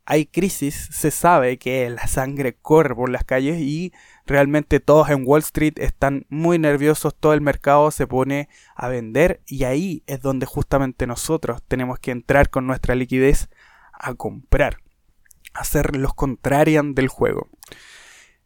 hay 0.05 0.25
crisis, 0.25 0.89
se 0.91 1.11
sabe 1.11 1.59
que 1.59 1.91
la 1.91 2.07
sangre 2.07 2.55
corre 2.55 2.95
por 2.95 3.11
las 3.11 3.25
calles 3.25 3.61
y 3.61 3.93
realmente 4.25 4.81
todos 4.81 5.11
en 5.11 5.23
Wall 5.27 5.41
Street 5.41 5.75
están 5.77 6.25
muy 6.31 6.59
nerviosos, 6.59 7.15
todo 7.15 7.35
el 7.35 7.43
mercado 7.43 7.91
se 7.91 8.07
pone 8.07 8.49
a 8.75 8.89
vender 8.89 9.43
y 9.47 9.65
ahí 9.65 10.03
es 10.07 10.23
donde 10.23 10.47
justamente 10.47 11.07
nosotros 11.07 11.63
tenemos 11.69 11.99
que 11.99 12.11
entrar 12.11 12.49
con 12.49 12.67
nuestra 12.67 12.95
liquidez 12.95 13.51
a 13.93 14.15
comprar, 14.15 14.79
hacer 15.53 15.95
los 15.95 16.15
contrarian 16.15 16.95
del 16.95 17.09
juego. 17.09 17.49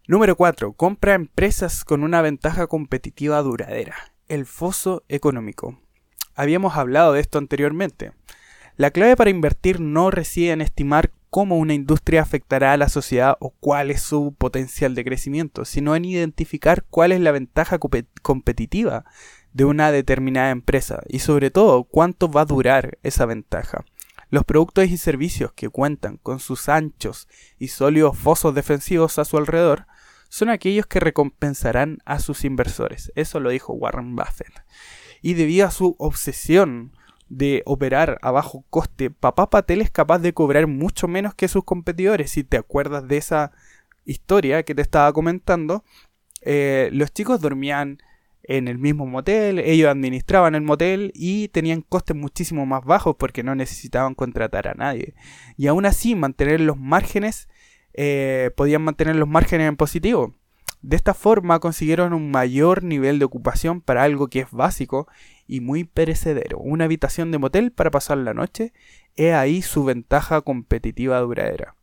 Número 0.09 0.35
4. 0.35 0.73
Compra 0.73 1.15
empresas 1.15 1.85
con 1.85 2.03
una 2.03 2.23
ventaja 2.23 2.67
competitiva 2.67 3.41
duradera. 3.41 3.95
El 4.27 4.47
foso 4.47 5.05
económico. 5.09 5.79
Habíamos 6.35 6.77
hablado 6.77 7.13
de 7.13 7.21
esto 7.21 7.39
anteriormente. 7.39 8.13
La 8.77 8.91
clave 8.91 9.17
para 9.17 9.31
invertir 9.31 9.81
no 9.81 10.11
reside 10.11 10.53
en 10.53 10.61
estimar 10.61 11.11
cómo 11.31 11.57
una 11.57 11.73
industria 11.73 12.21
afectará 12.21 12.73
a 12.73 12.77
la 12.77 12.89
sociedad 12.89 13.37
o 13.41 13.51
cuál 13.51 13.91
es 13.91 14.03
su 14.03 14.35
potencial 14.37 14.95
de 14.95 15.05
crecimiento, 15.05 15.65
sino 15.65 15.97
en 15.97 16.05
identificar 16.05 16.85
cuál 16.91 17.13
es 17.13 17.21
la 17.21 17.33
ventaja 17.33 17.79
competitiva 18.23 19.05
de 19.53 19.65
una 19.65 19.93
determinada 19.93 20.51
empresa 20.51 21.01
y 21.09 21.21
sobre 21.21 21.51
todo 21.51 21.85
cuánto 21.85 22.31
va 22.31 22.43
a 22.43 22.47
durar 22.47 22.99
esa 23.03 23.27
ventaja. 23.27 23.85
Los 24.31 24.45
productos 24.45 24.89
y 24.89 24.97
servicios 24.97 25.53
que 25.53 25.69
cuentan 25.69 26.17
con 26.17 26.39
sus 26.39 26.69
anchos 26.69 27.29
y 27.59 27.69
sólidos 27.69 28.17
fosos 28.17 28.55
defensivos 28.55 29.19
a 29.19 29.25
su 29.25 29.37
alrededor 29.37 29.87
son 30.29 30.49
aquellos 30.49 30.87
que 30.87 31.01
recompensarán 31.01 31.99
a 32.07 32.19
sus 32.19 32.45
inversores. 32.45 33.13
Eso 33.15 33.41
lo 33.41 33.51
dijo 33.51 33.75
Warren 33.75 34.17
Buffett 34.17 34.53
y 35.23 35.35
debido 35.35 35.67
a 35.67 35.71
su 35.71 35.95
obsesión 35.99 36.93
de 37.29 37.63
operar 37.65 38.19
a 38.21 38.31
bajo 38.31 38.65
coste, 38.69 39.11
Papá 39.11 39.49
Patel 39.49 39.81
es 39.81 39.91
capaz 39.91 40.19
de 40.19 40.35
cobrar 40.35 40.67
mucho 40.67 41.09
menos 41.09 41.35
que 41.35 41.49
sus 41.49 41.65
competidores. 41.65 42.33
Si 42.33 42.45
te 42.45 42.59
acuerdas 42.59 43.09
de 43.09 43.17
esa 43.17 43.53
historia 44.05 44.65
que 44.65 44.75
te 44.75 44.83
estaba 44.83 45.13
comentando, 45.13 45.85
eh, 46.43 46.91
los 46.93 47.13
chicos 47.13 47.41
dormían 47.41 47.99
en 48.43 48.67
el 48.67 48.79
mismo 48.79 49.07
motel, 49.07 49.61
ellos 49.61 49.89
administraban 49.89 50.55
el 50.55 50.63
motel 50.63 51.13
y 51.15 51.49
tenían 51.49 51.81
costes 51.83 52.17
muchísimo 52.17 52.67
más 52.67 52.85
bajos 52.85 53.17
porque 53.17 53.43
no 53.43 53.55
necesitaban 53.55 54.15
contratar 54.15 54.69
a 54.69 54.75
nadie. 54.75 55.15
Y 55.57 55.69
aún 55.69 55.87
así 55.87 56.15
mantener 56.15 56.61
los 56.61 56.77
márgenes, 56.77 57.49
eh, 57.95 58.51
podían 58.57 58.83
mantener 58.83 59.17
los 59.17 59.29
márgenes 59.29 59.69
en 59.69 59.77
positivo. 59.77 60.35
De 60.83 60.97
esta 60.97 61.15
forma 61.15 61.61
consiguieron 61.61 62.13
un 62.13 62.33
mayor 62.33 62.83
nivel 62.83 63.21
de 63.21 63.25
ocupación 63.25 63.81
para 63.81 64.03
algo 64.03 64.29
que 64.29 64.41
es 64.41 64.51
básico 64.51 65.07
y 65.47 65.61
muy 65.61 65.85
perecedero. 65.85 66.59
Una 66.59 66.85
habitación 66.85 67.31
de 67.31 67.39
motel 67.39 67.71
para 67.71 67.91
pasar 67.91 68.19
la 68.19 68.35
noche. 68.35 68.73
He 69.15 69.33
ahí 69.33 69.63
su 69.63 69.85
ventaja 69.85 70.41
competitiva 70.41 71.21
duradera. 71.21 71.77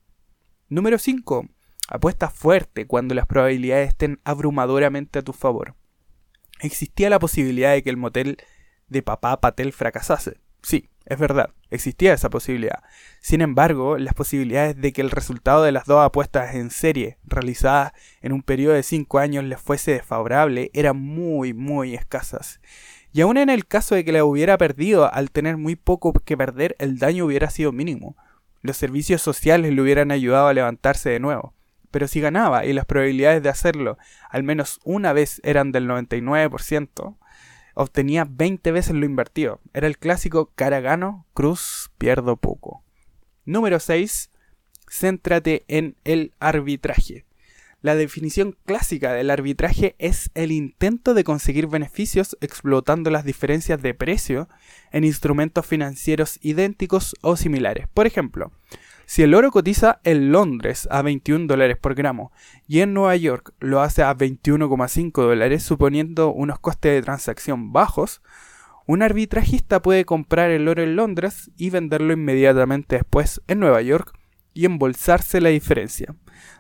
Número 0.68 0.98
5. 0.98 1.48
Apuesta 1.88 2.30
fuerte 2.30 2.86
cuando 2.88 3.16
las 3.16 3.26
probabilidades 3.26 3.90
estén 3.90 4.20
abrumadoramente 4.26 5.20
a 5.20 5.24
tu 5.24 5.32
favor. 5.32 5.76
Existía 6.60 7.10
la 7.10 7.20
posibilidad 7.20 7.72
de 7.72 7.84
que 7.84 7.90
el 7.90 7.98
motel 7.98 8.38
de 8.90 9.02
papá 9.02 9.40
Patel 9.40 9.72
fracasase. 9.72 10.40
Sí, 10.62 10.90
es 11.10 11.18
verdad, 11.18 11.50
existía 11.72 12.14
esa 12.14 12.30
posibilidad. 12.30 12.84
Sin 13.20 13.42
embargo, 13.42 13.98
las 13.98 14.14
posibilidades 14.14 14.80
de 14.80 14.94
que 14.94 15.02
el 15.02 15.12
resultado 15.12 15.64
de 15.64 15.72
las 15.72 15.86
dos 15.86 16.06
apuestas 16.06 16.56
en 16.56 16.70
serie 16.70 17.18
realizadas 17.26 17.94
en 18.22 18.32
un 18.32 18.44
periodo 18.44 18.76
de 18.76 18.84
5 18.84 19.20
años 19.20 19.44
les 19.44 19.60
fuese 19.60 19.92
desfavorable 19.92 20.70
eran 20.74 20.98
muy, 20.98 21.54
muy 21.54 21.96
escasas. 21.96 22.62
Y 23.12 23.22
aun 23.22 23.38
en 23.38 23.50
el 23.50 23.66
caso 23.66 23.96
de 23.96 24.06
que 24.06 24.12
la 24.12 24.24
hubiera 24.24 24.58
perdido, 24.58 25.12
al 25.12 25.32
tener 25.32 25.58
muy 25.58 25.76
poco 25.76 26.14
que 26.14 26.38
perder, 26.38 26.76
el 26.78 27.00
daño 27.00 27.26
hubiera 27.26 27.50
sido 27.50 27.72
mínimo. 27.72 28.16
Los 28.62 28.78
servicios 28.78 29.22
sociales 29.22 29.74
le 29.74 29.82
hubieran 29.82 30.12
ayudado 30.12 30.48
a 30.48 30.54
levantarse 30.54 31.10
de 31.10 31.20
nuevo. 31.20 31.56
Pero 31.90 32.08
si 32.08 32.22
ganaba 32.22 32.66
y 32.66 32.74
las 32.74 32.86
probabilidades 32.86 33.42
de 33.42 33.50
hacerlo 33.50 33.98
al 34.30 34.44
menos 34.44 34.80
una 34.84 35.12
vez 35.12 35.42
eran 35.44 35.72
del 35.72 35.88
99%, 35.88 37.18
obtenía 37.74 38.26
20 38.30 38.72
veces 38.72 38.96
lo 38.96 39.06
invertido. 39.06 39.60
Era 39.74 39.88
el 39.88 39.98
clásico 39.98 40.52
cara 40.56 40.80
gano, 40.80 41.26
cruz, 41.34 41.92
pierdo 41.98 42.38
poco. 42.38 42.84
Número 43.46 43.80
6. 43.80 44.30
Céntrate 44.90 45.64
en 45.68 45.96
el 46.04 46.34
arbitraje. 46.40 47.26
La 47.82 47.96
definición 47.96 48.58
clásica 48.66 49.14
del 49.14 49.30
arbitraje 49.30 49.96
es 50.00 50.32
el 50.34 50.52
intento 50.52 51.14
de 51.14 51.24
conseguir 51.24 51.68
beneficios 51.68 52.38
explotando 52.42 53.10
las 53.10 53.24
diferencias 53.24 53.82
de 53.82 53.94
precio 53.94 54.50
en 54.92 55.06
instrumentos 55.06 55.66
financieros 55.66 56.40
idénticos 56.42 57.16
o 57.22 57.38
similares. 57.38 57.88
Por 57.94 58.06
ejemplo, 58.06 58.52
Si 59.10 59.24
el 59.24 59.34
oro 59.34 59.50
cotiza 59.50 60.02
en 60.04 60.32
Londres 60.32 60.88
a 60.92 61.02
21 61.02 61.48
dólares 61.48 61.78
por 61.78 61.96
gramo 61.96 62.32
y 62.68 62.82
en 62.82 62.94
Nueva 62.94 63.16
York 63.16 63.56
lo 63.60 63.82
hace 63.82 64.04
a 64.04 64.16
21,5 64.16 65.12
dólares, 65.24 65.64
suponiendo 65.64 66.32
unos 66.32 66.60
costes 66.60 66.94
de 66.94 67.02
transacción 67.02 67.74
bajos, 67.74 68.22
un 68.86 69.02
arbitrajista 69.02 69.82
puede 69.82 70.06
comprar 70.06 70.52
el 70.52 70.68
oro 70.68 70.84
en 70.84 70.96
Londres 70.96 71.50
y 71.58 71.72
venderlo 71.72 72.14
inmediatamente 72.14 72.98
después 72.98 73.42
en 73.48 73.62
Nueva 73.62 73.82
York 73.82 74.16
y 74.54 74.66
embolsarse 74.66 75.42
la 75.42 75.50
diferencia. 75.50 76.14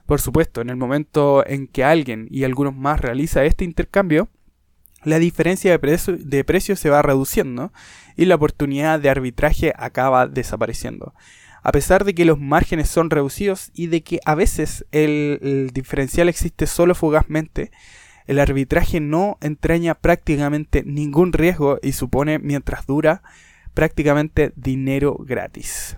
Por 0.07 0.19
supuesto, 0.19 0.61
en 0.61 0.71
el 0.71 0.75
momento 0.75 1.45
en 1.45 1.67
que 1.67 1.83
alguien 1.83 2.27
y 2.31 2.45
algunos 2.45 2.75
más 2.75 2.99
realiza 2.99 3.43
este 3.43 3.63
intercambio, 3.63 4.27
la 5.03 5.19
diferencia 5.19 5.77
de, 5.77 5.99
de 6.17 6.43
precio 6.43 6.75
se 6.75 6.89
va 6.89 7.03
reduciendo 7.03 7.71
y 8.17 8.25
la 8.25 8.33
oportunidad 8.33 8.99
de 8.99 9.11
arbitraje 9.11 9.71
acaba 9.77 10.25
desapareciendo 10.25 11.13
a 11.61 11.71
pesar 11.71 12.05
de 12.05 12.13
que 12.13 12.25
los 12.25 12.39
márgenes 12.39 12.89
son 12.89 13.09
reducidos 13.09 13.71
y 13.73 13.87
de 13.87 14.01
que 14.01 14.19
a 14.25 14.35
veces 14.35 14.85
el, 14.91 15.71
diferencial 15.73 16.29
existe 16.29 16.67
solo 16.67 16.95
fugazmente, 16.95 17.71
el 18.27 18.39
arbitraje 18.39 18.99
no 18.99 19.37
entraña 19.41 19.95
prácticamente 19.95 20.83
ningún 20.83 21.33
riesgo 21.33 21.79
y 21.81 21.93
supone, 21.93 22.39
mientras 22.39 22.85
dura, 22.85 23.23
prácticamente 23.73 24.53
dinero 24.55 25.15
gratis. 25.19 25.97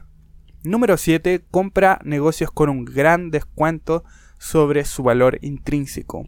Número 0.63 0.95
7. 0.95 1.43
Compra 1.51 1.99
negocios 2.03 2.51
con 2.51 2.69
un 2.69 2.85
gran 2.85 3.31
descuento 3.31 4.03
sobre 4.37 4.85
su 4.85 5.03
valor 5.03 5.39
intrínseco. 5.41 6.27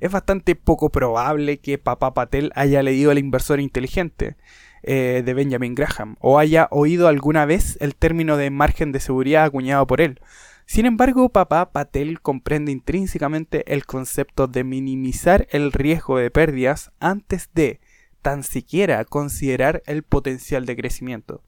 Es 0.00 0.10
bastante 0.12 0.54
poco 0.54 0.90
probable 0.90 1.58
que 1.58 1.78
Papá 1.78 2.14
Patel 2.14 2.52
haya 2.54 2.82
leído 2.82 3.10
al 3.10 3.18
inversor 3.18 3.60
inteligente. 3.60 4.36
Eh, 4.84 5.22
de 5.24 5.34
Benjamin 5.34 5.74
Graham 5.74 6.14
o 6.20 6.38
haya 6.38 6.68
oído 6.70 7.08
alguna 7.08 7.44
vez 7.46 7.76
el 7.80 7.96
término 7.96 8.36
de 8.36 8.50
margen 8.50 8.92
de 8.92 9.00
seguridad 9.00 9.44
acuñado 9.44 9.88
por 9.88 10.00
él. 10.00 10.20
Sin 10.66 10.86
embargo, 10.86 11.30
papá 11.30 11.72
Patel 11.72 12.20
comprende 12.20 12.70
intrínsecamente 12.70 13.72
el 13.72 13.86
concepto 13.86 14.46
de 14.46 14.62
minimizar 14.62 15.48
el 15.50 15.72
riesgo 15.72 16.18
de 16.18 16.30
pérdidas 16.30 16.92
antes 17.00 17.50
de 17.54 17.80
tan 18.22 18.44
siquiera 18.44 19.04
considerar 19.04 19.82
el 19.86 20.04
potencial 20.04 20.64
de 20.64 20.76
crecimiento. 20.76 21.42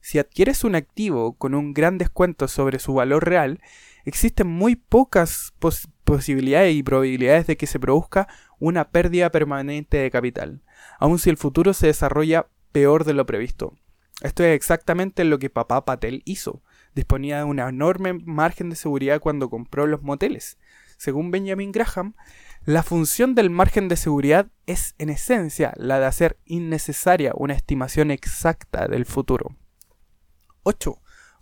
Si 0.00 0.18
adquieres 0.18 0.64
un 0.64 0.74
activo 0.74 1.34
con 1.34 1.54
un 1.54 1.72
gran 1.72 1.98
descuento 1.98 2.48
sobre 2.48 2.80
su 2.80 2.94
valor 2.94 3.28
real, 3.28 3.60
existen 4.04 4.46
muy 4.46 4.76
pocas 4.76 5.54
posibilidades 6.08 6.74
y 6.74 6.82
probabilidades 6.82 7.46
de 7.46 7.58
que 7.58 7.66
se 7.66 7.78
produzca 7.78 8.28
una 8.58 8.90
pérdida 8.90 9.30
permanente 9.30 9.98
de 9.98 10.10
capital, 10.10 10.62
aun 10.98 11.18
si 11.18 11.28
el 11.28 11.36
futuro 11.36 11.74
se 11.74 11.88
desarrolla 11.88 12.48
peor 12.72 13.04
de 13.04 13.12
lo 13.12 13.26
previsto. 13.26 13.74
Esto 14.22 14.42
es 14.42 14.56
exactamente 14.56 15.22
lo 15.24 15.38
que 15.38 15.50
papá 15.50 15.84
Patel 15.84 16.22
hizo. 16.24 16.62
Disponía 16.94 17.38
de 17.38 17.44
un 17.44 17.60
enorme 17.60 18.14
margen 18.14 18.70
de 18.70 18.76
seguridad 18.76 19.20
cuando 19.20 19.50
compró 19.50 19.86
los 19.86 20.02
moteles. 20.02 20.56
Según 20.96 21.30
Benjamin 21.30 21.72
Graham, 21.72 22.14
la 22.64 22.82
función 22.82 23.34
del 23.34 23.50
margen 23.50 23.88
de 23.88 23.96
seguridad 23.96 24.48
es 24.66 24.94
en 24.96 25.10
esencia 25.10 25.74
la 25.76 26.00
de 26.00 26.06
hacer 26.06 26.38
innecesaria 26.46 27.32
una 27.36 27.52
estimación 27.52 28.10
exacta 28.10 28.88
del 28.88 29.04
futuro. 29.04 29.54
8. 30.62 31.00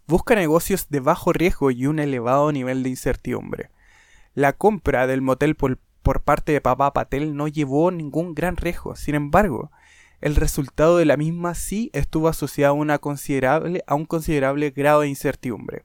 Busca 0.08 0.34
negocios 0.34 0.88
de 0.90 0.98
bajo 0.98 1.32
riesgo 1.32 1.70
y 1.70 1.86
un 1.86 2.00
elevado 2.00 2.50
nivel 2.50 2.82
de 2.82 2.90
incertidumbre. 2.90 3.70
La 4.36 4.52
compra 4.52 5.06
del 5.06 5.22
motel 5.22 5.56
por, 5.56 5.78
parte 6.22 6.52
de 6.52 6.60
papá 6.60 6.92
Patel 6.92 7.36
no 7.36 7.48
llevó 7.48 7.90
ningún 7.90 8.34
gran 8.34 8.58
riesgo. 8.58 8.94
Sin 8.94 9.14
embargo, 9.14 9.70
el 10.20 10.36
resultado 10.36 10.98
de 10.98 11.06
la 11.06 11.16
misma 11.16 11.54
sí 11.54 11.88
estuvo 11.94 12.28
asociado 12.28 12.74
a, 12.74 13.00
a 13.86 13.94
un 13.94 14.04
considerable 14.04 14.70
grado 14.72 15.00
de 15.00 15.08
incertidumbre. 15.08 15.84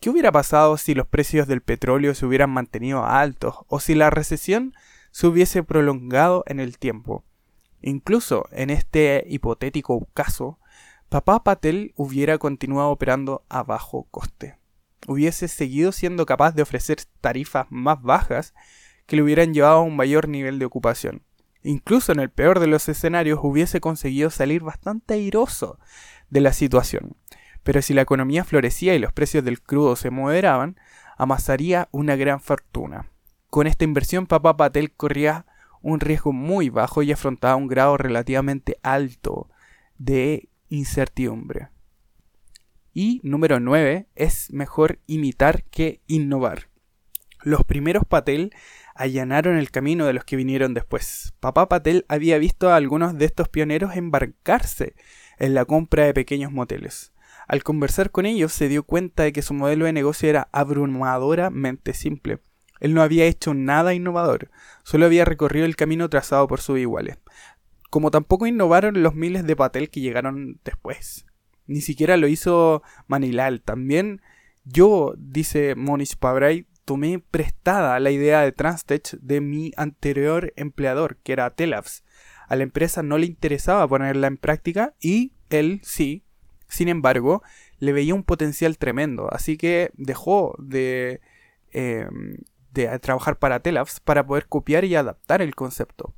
¿Qué 0.00 0.10
hubiera 0.10 0.32
pasado 0.32 0.76
si 0.76 0.96
los 0.96 1.06
precios 1.06 1.46
del 1.46 1.62
petróleo 1.62 2.16
se 2.16 2.26
hubieran 2.26 2.50
mantenido 2.50 3.06
altos 3.06 3.58
o 3.68 3.78
si 3.78 3.94
la 3.94 4.10
recesión 4.10 4.74
se 5.12 5.28
hubiese 5.28 5.62
prolongado 5.62 6.42
en 6.48 6.58
el 6.58 6.78
tiempo? 6.78 7.22
Incluso 7.80 8.48
en 8.50 8.70
este 8.70 9.24
hipotético 9.28 10.08
caso, 10.14 10.58
Papá 11.10 11.44
Patel 11.44 11.92
hubiera 11.94 12.38
continuado 12.38 12.90
operando 12.90 13.44
a 13.48 13.62
bajo 13.62 14.08
coste. 14.10 14.56
Hubiese 15.06 15.48
seguido 15.48 15.92
siendo 15.92 16.26
capaz 16.26 16.54
de 16.54 16.62
ofrecer 16.62 16.98
tarifas 17.20 17.66
más 17.70 18.00
bajas 18.02 18.54
que 19.06 19.16
le 19.16 19.22
hubieran 19.22 19.52
llevado 19.52 19.76
a 19.76 19.82
un 19.82 19.96
mayor 19.96 20.28
nivel 20.28 20.58
de 20.58 20.64
ocupación 20.64 21.22
incluso 21.64 22.12
en 22.12 22.20
el 22.20 22.30
peor 22.30 22.60
de 22.60 22.68
los 22.68 22.88
escenarios, 22.88 23.40
hubiese 23.42 23.80
conseguido 23.80 24.30
salir 24.30 24.62
bastante 24.62 25.14
airoso 25.14 25.78
de 26.30 26.40
la 26.40 26.52
situación. 26.52 27.16
Pero 27.64 27.82
si 27.82 27.94
la 27.94 28.02
economía 28.02 28.44
florecía 28.44 28.94
y 28.94 28.98
los 28.98 29.12
precios 29.12 29.44
del 29.44 29.60
crudo 29.60 29.96
se 29.96 30.10
moderaban, 30.10 30.76
amasaría 31.16 31.88
una 31.90 32.14
gran 32.14 32.40
fortuna. 32.40 33.10
Con 33.48 33.66
esta 33.66 33.84
inversión, 33.84 34.26
Papá 34.26 34.56
Patel 34.56 34.92
corría 34.92 35.46
un 35.80 36.00
riesgo 36.00 36.32
muy 36.32 36.68
bajo 36.68 37.02
y 37.02 37.12
afrontaba 37.12 37.56
un 37.56 37.68
grado 37.68 37.96
relativamente 37.96 38.78
alto 38.82 39.48
de 39.96 40.48
incertidumbre. 40.68 41.68
Y 42.94 43.20
número 43.24 43.58
9 43.58 44.06
es 44.14 44.52
mejor 44.52 45.00
imitar 45.08 45.64
que 45.64 46.00
innovar. 46.06 46.68
Los 47.42 47.64
primeros 47.64 48.04
Patel 48.06 48.54
allanaron 48.94 49.56
el 49.56 49.72
camino 49.72 50.06
de 50.06 50.12
los 50.12 50.24
que 50.24 50.36
vinieron 50.36 50.74
después. 50.74 51.34
Papá 51.40 51.68
Patel 51.68 52.06
había 52.08 52.38
visto 52.38 52.70
a 52.70 52.76
algunos 52.76 53.18
de 53.18 53.24
estos 53.24 53.48
pioneros 53.48 53.96
embarcarse 53.96 54.94
en 55.38 55.54
la 55.54 55.64
compra 55.64 56.04
de 56.04 56.14
pequeños 56.14 56.52
moteles. 56.52 57.12
Al 57.48 57.64
conversar 57.64 58.12
con 58.12 58.26
ellos 58.26 58.52
se 58.52 58.68
dio 58.68 58.84
cuenta 58.84 59.24
de 59.24 59.32
que 59.32 59.42
su 59.42 59.54
modelo 59.54 59.86
de 59.86 59.92
negocio 59.92 60.30
era 60.30 60.48
abrumadoramente 60.52 61.94
simple. 61.94 62.38
Él 62.78 62.94
no 62.94 63.02
había 63.02 63.24
hecho 63.24 63.54
nada 63.54 63.92
innovador, 63.92 64.50
solo 64.84 65.06
había 65.06 65.24
recorrido 65.24 65.66
el 65.66 65.74
camino 65.74 66.08
trazado 66.08 66.46
por 66.46 66.60
sus 66.60 66.78
iguales. 66.78 67.18
Como 67.90 68.12
tampoco 68.12 68.46
innovaron 68.46 69.02
los 69.02 69.16
miles 69.16 69.44
de 69.44 69.56
Patel 69.56 69.90
que 69.90 70.00
llegaron 70.00 70.60
después. 70.64 71.26
Ni 71.66 71.80
siquiera 71.80 72.16
lo 72.16 72.28
hizo 72.28 72.82
Manilal. 73.06 73.62
También 73.62 74.20
yo, 74.64 75.14
dice 75.16 75.74
Monish 75.74 76.16
Pabray, 76.16 76.66
tomé 76.84 77.18
prestada 77.18 77.98
la 78.00 78.10
idea 78.10 78.40
de 78.42 78.52
Transtech 78.52 79.18
de 79.20 79.40
mi 79.40 79.72
anterior 79.76 80.52
empleador, 80.56 81.16
que 81.18 81.32
era 81.32 81.50
Telabs. 81.50 82.04
A 82.48 82.56
la 82.56 82.62
empresa 82.62 83.02
no 83.02 83.18
le 83.18 83.26
interesaba 83.26 83.88
ponerla 83.88 84.26
en 84.26 84.36
práctica 84.36 84.94
y 85.00 85.32
él 85.50 85.80
sí. 85.82 86.24
Sin 86.68 86.88
embargo, 86.88 87.42
le 87.78 87.92
veía 87.92 88.14
un 88.14 88.24
potencial 88.24 88.78
tremendo, 88.78 89.28
así 89.32 89.56
que 89.56 89.90
dejó 89.94 90.56
de, 90.58 91.20
em, 91.72 92.36
de 92.72 92.98
trabajar 92.98 93.38
para 93.38 93.60
Telabs 93.60 94.00
para 94.00 94.26
poder 94.26 94.46
copiar 94.46 94.84
y 94.84 94.94
adaptar 94.94 95.40
el 95.42 95.54
concepto. 95.54 96.14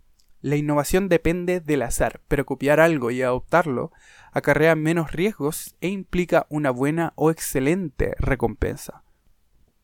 La 0.47 0.55
innovación 0.55 1.09
depende 1.09 1.59
del 1.59 1.83
azar, 1.83 2.21
pero 2.29 2.47
copiar 2.47 2.79
algo 2.79 3.11
y 3.11 3.21
adoptarlo 3.21 3.91
acarrea 4.31 4.77
menos 4.77 5.11
riesgos 5.11 5.75
e 5.81 5.89
implica 5.89 6.47
una 6.51 6.71
buena 6.71 7.15
o 7.17 7.33
excelente 7.33 8.15
recompensa. 8.21 9.03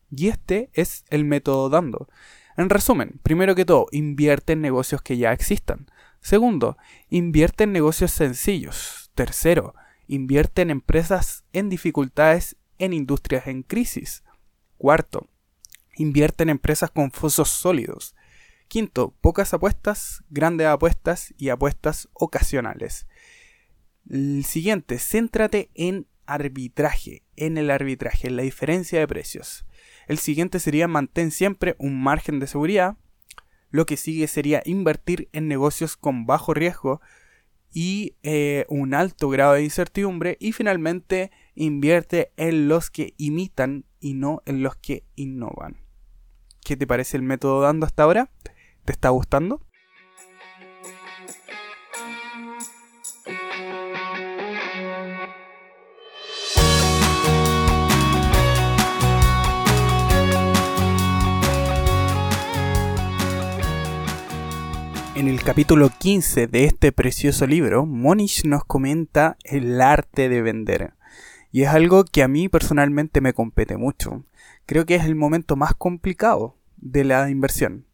Y 0.08 0.28
este 0.28 0.70
es 0.72 1.04
el 1.10 1.24
método 1.24 1.68
dando. 1.68 2.08
En 2.56 2.70
resumen, 2.70 3.18
primero 3.24 3.56
que 3.56 3.64
todo, 3.64 3.88
invierte 3.90 4.52
en 4.52 4.60
negocios 4.60 5.02
que 5.02 5.16
ya 5.16 5.32
existan. 5.32 5.90
Segundo, 6.20 6.76
invierte 7.10 7.64
en 7.64 7.72
negocios 7.72 8.12
sencillos. 8.12 9.10
Tercero, 9.16 9.74
invierte 10.06 10.62
en 10.62 10.70
empresas 10.70 11.44
en 11.52 11.70
dificultades 11.70 12.56
en 12.78 12.92
industrias 12.92 13.48
en 13.48 13.64
crisis. 13.64 14.22
Cuarto, 14.78 15.28
invierte 15.96 16.44
en 16.44 16.50
empresas 16.50 16.92
con 16.92 17.10
fosos 17.10 17.48
sólidos. 17.48 18.14
Quinto, 18.72 19.14
pocas 19.20 19.52
apuestas, 19.52 20.24
grandes 20.30 20.66
apuestas 20.66 21.34
y 21.36 21.50
apuestas 21.50 22.08
ocasionales. 22.14 23.06
El 24.08 24.46
siguiente, 24.46 24.98
céntrate 24.98 25.68
en 25.74 26.06
arbitraje, 26.24 27.22
en 27.36 27.58
el 27.58 27.70
arbitraje, 27.70 28.28
en 28.28 28.36
la 28.36 28.44
diferencia 28.44 28.98
de 28.98 29.06
precios. 29.06 29.66
El 30.08 30.16
siguiente 30.16 30.58
sería 30.58 30.88
mantén 30.88 31.32
siempre 31.32 31.76
un 31.78 32.02
margen 32.02 32.40
de 32.40 32.46
seguridad. 32.46 32.96
Lo 33.68 33.84
que 33.84 33.98
sigue 33.98 34.26
sería 34.26 34.62
invertir 34.64 35.28
en 35.34 35.48
negocios 35.48 35.98
con 35.98 36.24
bajo 36.24 36.54
riesgo 36.54 37.02
y 37.74 38.16
eh, 38.22 38.64
un 38.70 38.94
alto 38.94 39.28
grado 39.28 39.52
de 39.52 39.64
incertidumbre. 39.64 40.38
Y 40.40 40.52
finalmente 40.52 41.30
invierte 41.54 42.32
en 42.38 42.68
los 42.68 42.88
que 42.88 43.12
imitan 43.18 43.84
y 44.00 44.14
no 44.14 44.40
en 44.46 44.62
los 44.62 44.76
que 44.76 45.04
innovan. 45.14 45.76
¿Qué 46.64 46.74
te 46.74 46.86
parece 46.86 47.18
el 47.18 47.22
método 47.22 47.60
dando 47.60 47.84
hasta 47.84 48.04
ahora? 48.04 48.30
¿Te 48.84 48.92
está 48.92 49.10
gustando? 49.10 49.60
En 65.14 65.28
el 65.28 65.44
capítulo 65.44 65.88
15 65.96 66.48
de 66.48 66.64
este 66.64 66.90
precioso 66.90 67.46
libro, 67.46 67.86
Monish 67.86 68.44
nos 68.44 68.64
comenta 68.64 69.36
el 69.44 69.80
arte 69.80 70.28
de 70.28 70.42
vender. 70.42 70.94
Y 71.52 71.62
es 71.62 71.68
algo 71.68 72.04
que 72.04 72.24
a 72.24 72.28
mí 72.28 72.48
personalmente 72.48 73.20
me 73.20 73.32
compete 73.32 73.76
mucho. 73.76 74.24
Creo 74.66 74.86
que 74.86 74.96
es 74.96 75.04
el 75.04 75.14
momento 75.14 75.54
más 75.54 75.74
complicado 75.74 76.56
de 76.78 77.04
la 77.04 77.30
inversión, 77.30 77.86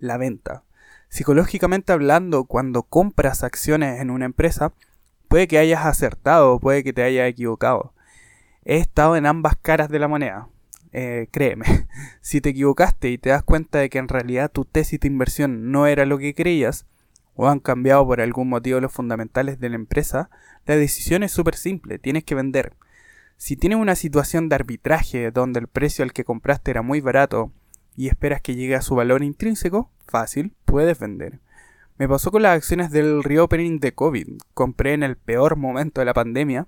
la 0.00 0.16
venta. 0.16 0.64
Psicológicamente 1.08 1.92
hablando, 1.92 2.44
cuando 2.44 2.82
compras 2.82 3.42
acciones 3.42 4.00
en 4.00 4.10
una 4.10 4.26
empresa, 4.26 4.72
puede 5.28 5.48
que 5.48 5.58
hayas 5.58 5.86
acertado, 5.86 6.58
puede 6.58 6.84
que 6.84 6.92
te 6.92 7.02
hayas 7.02 7.28
equivocado. 7.28 7.94
He 8.64 8.76
estado 8.76 9.16
en 9.16 9.26
ambas 9.26 9.56
caras 9.56 9.88
de 9.88 9.98
la 9.98 10.08
moneda. 10.08 10.48
Eh, 10.92 11.28
créeme, 11.30 11.64
si 12.20 12.40
te 12.40 12.50
equivocaste 12.50 13.10
y 13.10 13.18
te 13.18 13.30
das 13.30 13.44
cuenta 13.44 13.78
de 13.78 13.90
que 13.90 13.98
en 13.98 14.08
realidad 14.08 14.50
tu 14.50 14.64
tesis 14.64 14.98
de 14.98 15.08
inversión 15.08 15.70
no 15.70 15.86
era 15.86 16.04
lo 16.04 16.18
que 16.18 16.34
creías, 16.34 16.86
o 17.34 17.48
han 17.48 17.60
cambiado 17.60 18.06
por 18.06 18.20
algún 18.20 18.48
motivo 18.48 18.80
los 18.80 18.92
fundamentales 18.92 19.60
de 19.60 19.68
la 19.68 19.76
empresa, 19.76 20.30
la 20.66 20.76
decisión 20.76 21.22
es 21.22 21.32
súper 21.32 21.54
simple, 21.54 21.98
tienes 21.98 22.24
que 22.24 22.34
vender. 22.34 22.74
Si 23.36 23.56
tienes 23.56 23.78
una 23.78 23.94
situación 23.94 24.48
de 24.48 24.56
arbitraje 24.56 25.30
donde 25.30 25.60
el 25.60 25.66
precio 25.66 26.04
al 26.04 26.12
que 26.12 26.24
compraste 26.24 26.70
era 26.70 26.82
muy 26.82 27.00
barato 27.00 27.52
y 28.00 28.08
esperas 28.08 28.40
que 28.40 28.54
llegue 28.54 28.76
a 28.76 28.80
su 28.80 28.94
valor 28.94 29.22
intrínseco, 29.22 29.90
fácil, 30.06 30.54
puedes 30.64 30.98
vender. 30.98 31.38
Me 31.98 32.08
pasó 32.08 32.30
con 32.30 32.40
las 32.40 32.56
acciones 32.56 32.90
del 32.90 33.22
reopening 33.22 33.78
de 33.78 33.92
COVID. 33.92 34.26
Compré 34.54 34.94
en 34.94 35.02
el 35.02 35.16
peor 35.16 35.56
momento 35.56 36.00
de 36.00 36.06
la 36.06 36.14
pandemia 36.14 36.66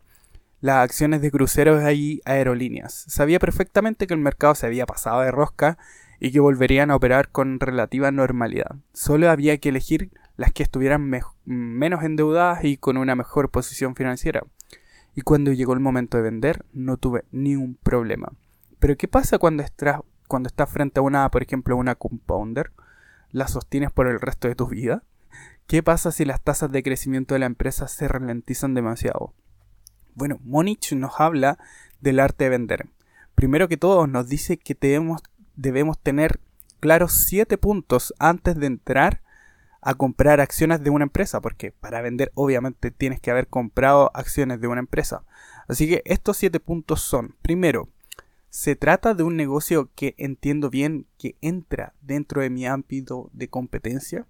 las 0.60 0.84
acciones 0.84 1.22
de 1.22 1.30
cruceros 1.30 1.90
y 1.90 2.20
aerolíneas. 2.26 3.06
Sabía 3.08 3.38
perfectamente 3.38 4.06
que 4.06 4.12
el 4.12 4.20
mercado 4.20 4.54
se 4.54 4.66
había 4.66 4.84
pasado 4.84 5.22
de 5.22 5.30
rosca 5.30 5.78
y 6.20 6.32
que 6.32 6.40
volverían 6.40 6.90
a 6.90 6.96
operar 6.96 7.30
con 7.30 7.60
relativa 7.60 8.10
normalidad. 8.10 8.76
Solo 8.92 9.30
había 9.30 9.56
que 9.56 9.70
elegir 9.70 10.10
las 10.36 10.52
que 10.52 10.62
estuvieran 10.62 11.10
menos 11.46 12.04
endeudadas 12.04 12.62
y 12.62 12.76
con 12.76 12.98
una 12.98 13.16
mejor 13.16 13.50
posición 13.50 13.96
financiera. 13.96 14.42
Y 15.14 15.22
cuando 15.22 15.50
llegó 15.54 15.72
el 15.72 15.80
momento 15.80 16.18
de 16.18 16.24
vender, 16.24 16.66
no 16.74 16.98
tuve 16.98 17.24
ni 17.32 17.56
un 17.56 17.74
problema. 17.82 18.34
Pero 18.78 18.98
¿qué 18.98 19.08
pasa 19.08 19.38
cuando 19.38 19.62
estás, 19.62 20.00
cuando 20.32 20.46
estás 20.46 20.70
frente 20.70 20.98
a 20.98 21.02
una, 21.02 21.30
por 21.30 21.42
ejemplo, 21.42 21.76
una 21.76 21.94
compounder? 21.94 22.72
¿La 23.32 23.48
sostienes 23.48 23.92
por 23.92 24.06
el 24.06 24.18
resto 24.18 24.48
de 24.48 24.54
tu 24.54 24.66
vida? 24.66 25.02
¿Qué 25.66 25.82
pasa 25.82 26.10
si 26.10 26.24
las 26.24 26.40
tasas 26.40 26.72
de 26.72 26.82
crecimiento 26.82 27.34
de 27.34 27.40
la 27.40 27.44
empresa 27.44 27.86
se 27.86 28.08
ralentizan 28.08 28.72
demasiado? 28.72 29.34
Bueno, 30.14 30.40
Monich 30.42 30.94
nos 30.94 31.20
habla 31.20 31.58
del 32.00 32.18
arte 32.18 32.44
de 32.44 32.50
vender. 32.50 32.88
Primero 33.34 33.68
que 33.68 33.76
todo 33.76 34.06
nos 34.06 34.26
dice 34.26 34.56
que 34.56 34.74
debemos, 34.74 35.22
debemos 35.54 35.98
tener 35.98 36.40
claros 36.80 37.12
7 37.26 37.58
puntos 37.58 38.14
antes 38.18 38.56
de 38.56 38.68
entrar 38.68 39.20
a 39.82 39.92
comprar 39.92 40.40
acciones 40.40 40.82
de 40.82 40.88
una 40.88 41.04
empresa, 41.04 41.42
porque 41.42 41.72
para 41.72 42.00
vender 42.00 42.32
obviamente 42.34 42.90
tienes 42.90 43.20
que 43.20 43.30
haber 43.30 43.48
comprado 43.48 44.10
acciones 44.14 44.62
de 44.62 44.68
una 44.68 44.80
empresa. 44.80 45.24
Así 45.68 45.86
que 45.90 46.00
estos 46.06 46.38
7 46.38 46.58
puntos 46.58 47.02
son, 47.02 47.36
primero, 47.42 47.90
se 48.52 48.76
trata 48.76 49.14
de 49.14 49.22
un 49.22 49.34
negocio 49.34 49.88
que 49.94 50.14
entiendo 50.18 50.68
bien 50.68 51.06
que 51.16 51.36
entra 51.40 51.94
dentro 52.02 52.42
de 52.42 52.50
mi 52.50 52.66
ámbito 52.66 53.30
de 53.32 53.48
competencia. 53.48 54.26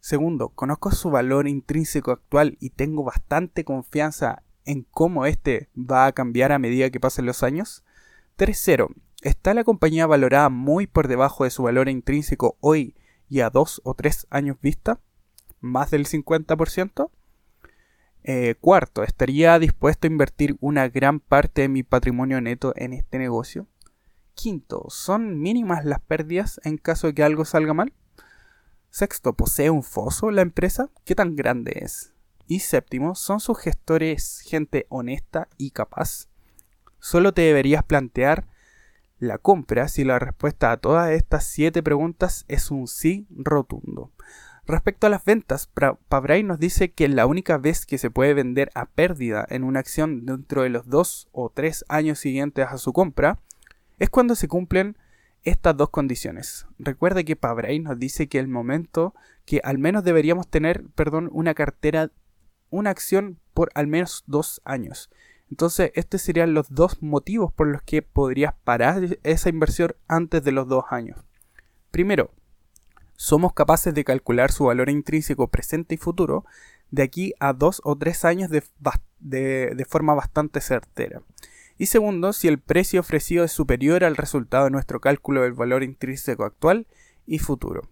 Segundo, 0.00 0.48
conozco 0.48 0.92
su 0.92 1.10
valor 1.10 1.46
intrínseco 1.46 2.10
actual 2.10 2.56
y 2.58 2.70
tengo 2.70 3.04
bastante 3.04 3.62
confianza 3.62 4.42
en 4.64 4.86
cómo 4.90 5.26
este 5.26 5.68
va 5.76 6.06
a 6.06 6.12
cambiar 6.12 6.52
a 6.52 6.58
medida 6.58 6.88
que 6.88 7.00
pasen 7.00 7.26
los 7.26 7.42
años. 7.42 7.84
Tercero, 8.36 8.88
¿está 9.20 9.52
la 9.52 9.64
compañía 9.64 10.06
valorada 10.06 10.48
muy 10.48 10.86
por 10.86 11.06
debajo 11.06 11.44
de 11.44 11.50
su 11.50 11.64
valor 11.64 11.90
intrínseco 11.90 12.56
hoy 12.60 12.96
y 13.28 13.40
a 13.40 13.50
dos 13.50 13.82
o 13.84 13.92
tres 13.92 14.26
años 14.30 14.56
vista? 14.62 15.00
¿Más 15.60 15.90
del 15.90 16.06
50%? 16.06 17.10
Eh, 18.26 18.54
cuarto, 18.58 19.02
¿estaría 19.02 19.58
dispuesto 19.58 20.06
a 20.06 20.10
invertir 20.10 20.56
una 20.60 20.88
gran 20.88 21.20
parte 21.20 21.60
de 21.60 21.68
mi 21.68 21.82
patrimonio 21.82 22.40
neto 22.40 22.72
en 22.74 22.94
este 22.94 23.18
negocio? 23.18 23.66
Quinto, 24.34 24.86
¿son 24.88 25.42
mínimas 25.42 25.84
las 25.84 26.00
pérdidas 26.00 26.58
en 26.64 26.78
caso 26.78 27.06
de 27.06 27.14
que 27.14 27.22
algo 27.22 27.44
salga 27.44 27.74
mal? 27.74 27.92
Sexto, 28.88 29.34
¿posee 29.34 29.68
un 29.68 29.82
foso 29.82 30.30
la 30.30 30.40
empresa? 30.40 30.88
¿Qué 31.04 31.14
tan 31.14 31.36
grande 31.36 31.80
es? 31.82 32.14
Y 32.46 32.60
séptimo, 32.60 33.14
¿son 33.14 33.40
sus 33.40 33.58
gestores 33.58 34.40
gente 34.40 34.86
honesta 34.88 35.48
y 35.58 35.72
capaz? 35.72 36.28
Solo 37.00 37.34
te 37.34 37.42
deberías 37.42 37.84
plantear 37.84 38.46
la 39.18 39.36
compra 39.36 39.86
si 39.88 40.02
la 40.02 40.18
respuesta 40.18 40.72
a 40.72 40.78
todas 40.78 41.10
estas 41.10 41.44
siete 41.44 41.82
preguntas 41.82 42.46
es 42.48 42.70
un 42.70 42.88
sí 42.88 43.26
rotundo. 43.28 44.12
Respecto 44.66 45.06
a 45.06 45.10
las 45.10 45.24
ventas, 45.24 45.70
Pabray 46.08 46.42
nos 46.42 46.58
dice 46.58 46.90
que 46.90 47.08
la 47.08 47.26
única 47.26 47.58
vez 47.58 47.84
que 47.84 47.98
se 47.98 48.10
puede 48.10 48.32
vender 48.32 48.70
a 48.74 48.86
pérdida 48.86 49.46
en 49.50 49.62
una 49.62 49.80
acción 49.80 50.24
dentro 50.24 50.62
de 50.62 50.70
los 50.70 50.88
dos 50.88 51.28
o 51.32 51.50
tres 51.50 51.84
años 51.88 52.18
siguientes 52.18 52.66
a 52.68 52.78
su 52.78 52.92
compra 52.92 53.38
es 53.98 54.08
cuando 54.08 54.34
se 54.34 54.48
cumplen 54.48 54.96
estas 55.42 55.76
dos 55.76 55.90
condiciones. 55.90 56.66
Recuerde 56.78 57.26
que 57.26 57.36
Pabray 57.36 57.78
nos 57.78 57.98
dice 57.98 58.28
que 58.28 58.38
el 58.38 58.48
momento 58.48 59.14
que 59.44 59.60
al 59.62 59.76
menos 59.76 60.02
deberíamos 60.02 60.48
tener, 60.48 60.84
perdón, 60.94 61.28
una 61.32 61.52
cartera 61.52 62.10
una 62.70 62.90
acción 62.90 63.38
por 63.52 63.70
al 63.74 63.86
menos 63.86 64.24
dos 64.26 64.60
años. 64.64 65.10
Entonces, 65.50 65.92
estos 65.94 66.22
serían 66.22 66.54
los 66.54 66.74
dos 66.74 67.02
motivos 67.02 67.52
por 67.52 67.68
los 67.68 67.82
que 67.82 68.02
podrías 68.02 68.54
parar 68.64 69.18
esa 69.22 69.48
inversión 69.48 69.94
antes 70.08 70.42
de 70.42 70.52
los 70.52 70.66
dos 70.66 70.84
años. 70.90 71.20
Primero, 71.90 72.32
somos 73.24 73.54
capaces 73.54 73.94
de 73.94 74.04
calcular 74.04 74.52
su 74.52 74.64
valor 74.64 74.90
intrínseco 74.90 75.48
presente 75.48 75.94
y 75.94 75.98
futuro 75.98 76.44
de 76.90 77.02
aquí 77.02 77.32
a 77.40 77.54
dos 77.54 77.80
o 77.82 77.96
tres 77.96 78.22
años 78.26 78.50
de, 78.50 79.86
forma 79.88 80.12
bastante 80.12 80.60
certera. 80.60 81.22
Y 81.78 81.86
segundo, 81.86 82.34
si 82.34 82.48
el 82.48 82.58
precio 82.58 83.00
ofrecido 83.00 83.42
es 83.42 83.50
superior 83.50 84.04
al 84.04 84.16
resultado 84.16 84.64
de 84.64 84.72
nuestro 84.72 85.00
cálculo 85.00 85.40
del 85.40 85.54
valor 85.54 85.82
intrínseco 85.82 86.44
actual 86.44 86.86
y 87.26 87.38
futuro. 87.38 87.88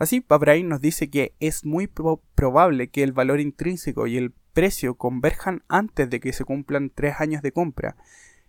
Así, 0.00 0.20
Pabrain 0.20 0.68
nos 0.68 0.80
dice 0.80 1.08
que 1.08 1.36
es 1.38 1.64
muy 1.64 1.86
probable 1.86 2.88
que 2.88 3.04
el 3.04 3.12
valor 3.12 3.38
intrínseco 3.38 4.08
y 4.08 4.16
el 4.16 4.32
precio 4.54 4.96
converjan 4.96 5.62
antes 5.68 6.10
de 6.10 6.18
que 6.18 6.32
se 6.32 6.44
cumplan 6.44 6.90
tres 6.92 7.20
años 7.20 7.42
de 7.42 7.52
compra, 7.52 7.96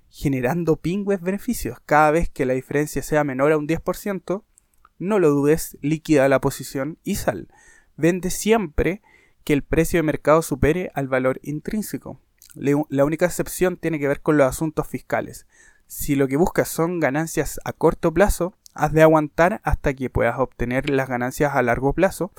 generando 0.09 0.77
pingües 0.77 1.21
beneficios. 1.21 1.77
Cada 1.85 2.09
vez 2.09 2.29
que 2.29 2.47
la 2.47 2.55
diferencia 2.55 3.03
sea 3.03 3.23
menor 3.23 3.51
a 3.51 3.59
un 3.59 3.67
10%, 3.67 4.43
no 4.99 5.19
lo 5.19 5.29
dudes, 5.29 5.77
liquida 5.81 6.29
la 6.29 6.41
posición 6.41 6.97
y 7.03 7.15
sal. 7.15 7.47
Vende 7.97 8.29
siempre 8.29 9.01
que 9.43 9.53
el 9.53 9.63
precio 9.63 9.99
de 9.99 10.03
mercado 10.03 10.41
supere 10.41 10.91
al 10.93 11.08
valor 11.08 11.39
intrínseco. 11.43 12.19
La 12.55 13.05
única 13.05 13.25
excepción 13.25 13.77
tiene 13.77 13.99
que 13.99 14.08
ver 14.08 14.21
con 14.21 14.38
los 14.38 14.47
asuntos 14.47 14.88
fiscales. 14.88 15.45
Si 15.88 16.15
lo 16.15 16.27
que 16.27 16.38
buscas 16.38 16.67
son 16.67 16.99
ganancias 16.99 17.60
a 17.63 17.73
corto 17.73 18.13
plazo, 18.13 18.55
has 18.73 18.91
de 18.91 19.01
aguantar 19.01 19.62
hasta 19.63 19.93
que 19.93 20.10
puedas 20.10 20.39
obtener 20.39 20.89
las 20.89 21.08
ganancias 21.08 21.53
a 21.53 21.62
largo 21.62 21.93
plazo 21.93 22.31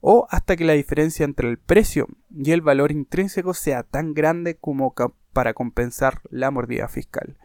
o 0.00 0.26
hasta 0.30 0.56
que 0.56 0.64
la 0.64 0.74
diferencia 0.74 1.24
entre 1.24 1.48
el 1.48 1.58
precio 1.58 2.08
y 2.30 2.52
el 2.52 2.60
valor 2.60 2.92
intrínseco 2.92 3.54
sea 3.54 3.82
tan 3.82 4.14
grande 4.14 4.56
como 4.56 4.94
para 5.32 5.54
compensar 5.54 6.20
la 6.30 6.50
mordida 6.50 6.88
fiscal. 6.88 7.36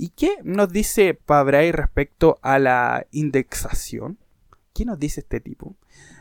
¿Y 0.00 0.10
qué 0.10 0.36
nos 0.44 0.70
dice 0.70 1.12
Pabray 1.12 1.72
respecto 1.72 2.38
a 2.42 2.60
la 2.60 3.08
indexación? 3.10 4.16
¿Qué 4.72 4.84
nos 4.84 5.00
dice 5.00 5.22
este 5.22 5.40
tipo? 5.40 5.74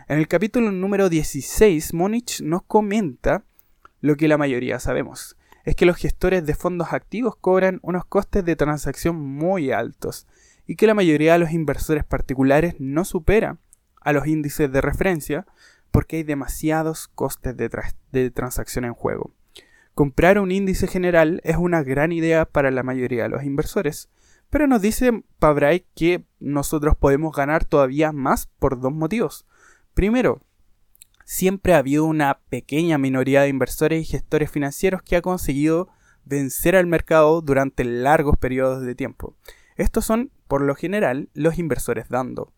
En 0.07 0.17
el 0.17 0.27
capítulo 0.27 0.71
número 0.71 1.09
16, 1.09 1.93
Monich 1.93 2.41
nos 2.41 2.63
comenta 2.63 3.43
lo 4.01 4.17
que 4.17 4.27
la 4.27 4.39
mayoría 4.39 4.79
sabemos. 4.79 5.37
Es 5.63 5.75
que 5.75 5.85
los 5.85 5.97
gestores 5.97 6.43
de 6.43 6.55
fondos 6.55 6.91
activos 6.91 7.35
cobran 7.35 7.79
unos 7.83 8.03
costes 8.05 8.43
de 8.43 8.55
transacción 8.55 9.15
muy 9.15 9.71
altos 9.71 10.25
y 10.65 10.75
que 10.75 10.87
la 10.87 10.95
mayoría 10.95 11.33
de 11.33 11.39
los 11.39 11.51
inversores 11.51 12.03
particulares 12.03 12.77
no 12.79 13.05
supera 13.05 13.59
a 14.01 14.11
los 14.11 14.25
índices 14.25 14.71
de 14.71 14.81
referencia 14.81 15.45
porque 15.91 16.15
hay 16.15 16.23
demasiados 16.23 17.09
costes 17.09 17.55
de, 17.55 18.31
transacción 18.31 18.85
en 18.85 18.95
juego. 18.95 19.35
Comprar 19.97 20.37
un 20.37 20.51
índice 20.51 20.85
general 20.85 21.41
es 21.43 21.57
una 21.57 21.81
gran 21.81 22.11
idea 22.11 22.45
para 22.45 22.69
la 22.69 22.83
mayoría 22.83 23.23
de 23.23 23.29
los 23.29 23.43
inversores, 23.43 24.09
pero 24.51 24.67
nos 24.67 24.79
dice 24.79 25.23
Pabray 25.39 25.87
que 25.95 26.23
nosotros 26.39 26.95
podemos 26.95 27.35
ganar 27.35 27.65
todavía 27.65 28.11
más 28.11 28.45
por 28.59 28.79
dos 28.79 28.93
motivos. 28.93 29.47
Primero, 29.95 30.43
siempre 31.25 31.73
ha 31.73 31.79
habido 31.79 32.05
una 32.05 32.41
pequeña 32.47 32.99
minoría 32.99 33.41
de 33.41 33.47
inversores 33.47 34.03
y 34.03 34.05
gestores 34.05 34.51
financieros 34.51 35.01
que 35.01 35.15
ha 35.15 35.23
conseguido 35.23 35.87
vencer 36.25 36.75
al 36.75 36.85
mercado 36.85 37.41
durante 37.41 37.83
largos 37.83 38.37
periodos 38.37 38.83
de 38.83 38.93
tiempo. 38.93 39.35
Estos 39.77 40.05
son, 40.05 40.29
por 40.47 40.61
lo 40.61 40.75
general, 40.75 41.29
los 41.33 41.57
inversores 41.57 42.07
dando. 42.07 42.53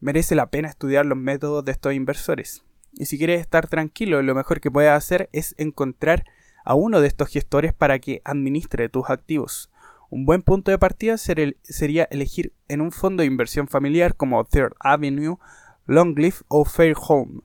Merece 0.00 0.34
la 0.34 0.50
pena 0.50 0.68
estudiar 0.68 1.06
los 1.06 1.16
métodos 1.16 1.64
de 1.64 1.72
estos 1.72 1.94
inversores. 1.94 2.62
Y 2.92 3.06
si 3.06 3.16
quieres 3.16 3.40
estar 3.40 3.68
tranquilo, 3.68 4.20
lo 4.20 4.34
mejor 4.34 4.60
que 4.60 4.70
puedes 4.70 4.90
hacer 4.90 5.30
es 5.32 5.54
encontrar 5.56 6.26
a 6.64 6.74
uno 6.74 7.00
de 7.00 7.08
estos 7.08 7.28
gestores 7.28 7.72
para 7.72 7.98
que 7.98 8.22
administre 8.24 8.88
tus 8.88 9.10
activos. 9.10 9.70
Un 10.10 10.26
buen 10.26 10.42
punto 10.42 10.70
de 10.70 10.78
partida 10.78 11.16
sería 11.18 12.04
elegir 12.10 12.52
en 12.68 12.80
un 12.80 12.92
fondo 12.92 13.22
de 13.22 13.26
inversión 13.26 13.68
familiar 13.68 14.16
como 14.16 14.44
Third 14.44 14.74
Avenue, 14.80 15.38
Longleaf 15.86 16.42
o 16.48 16.64
Fair 16.64 16.94
Home. 17.08 17.40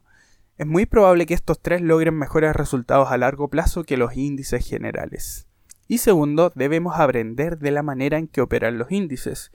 Es 0.58 0.68
muy 0.68 0.86
probable 0.86 1.26
que 1.26 1.34
estos 1.34 1.60
tres 1.62 1.82
logren 1.82 2.16
mejores 2.16 2.56
resultados 2.56 3.12
a 3.12 3.18
largo 3.18 3.50
plazo 3.50 3.84
que 3.84 3.98
los 3.98 4.16
índices 4.16 4.68
generales. 4.68 5.48
Y 5.88 6.00
segundo, 6.00 6.52
debemos 6.54 7.00
aprender 7.00 7.58
de 7.58 7.72
la 7.72 7.82
manera 7.82 8.18
en 8.18 8.28
que 8.28 8.42
operan 8.42 8.78
los 8.78 8.92
índices. 8.92 9.52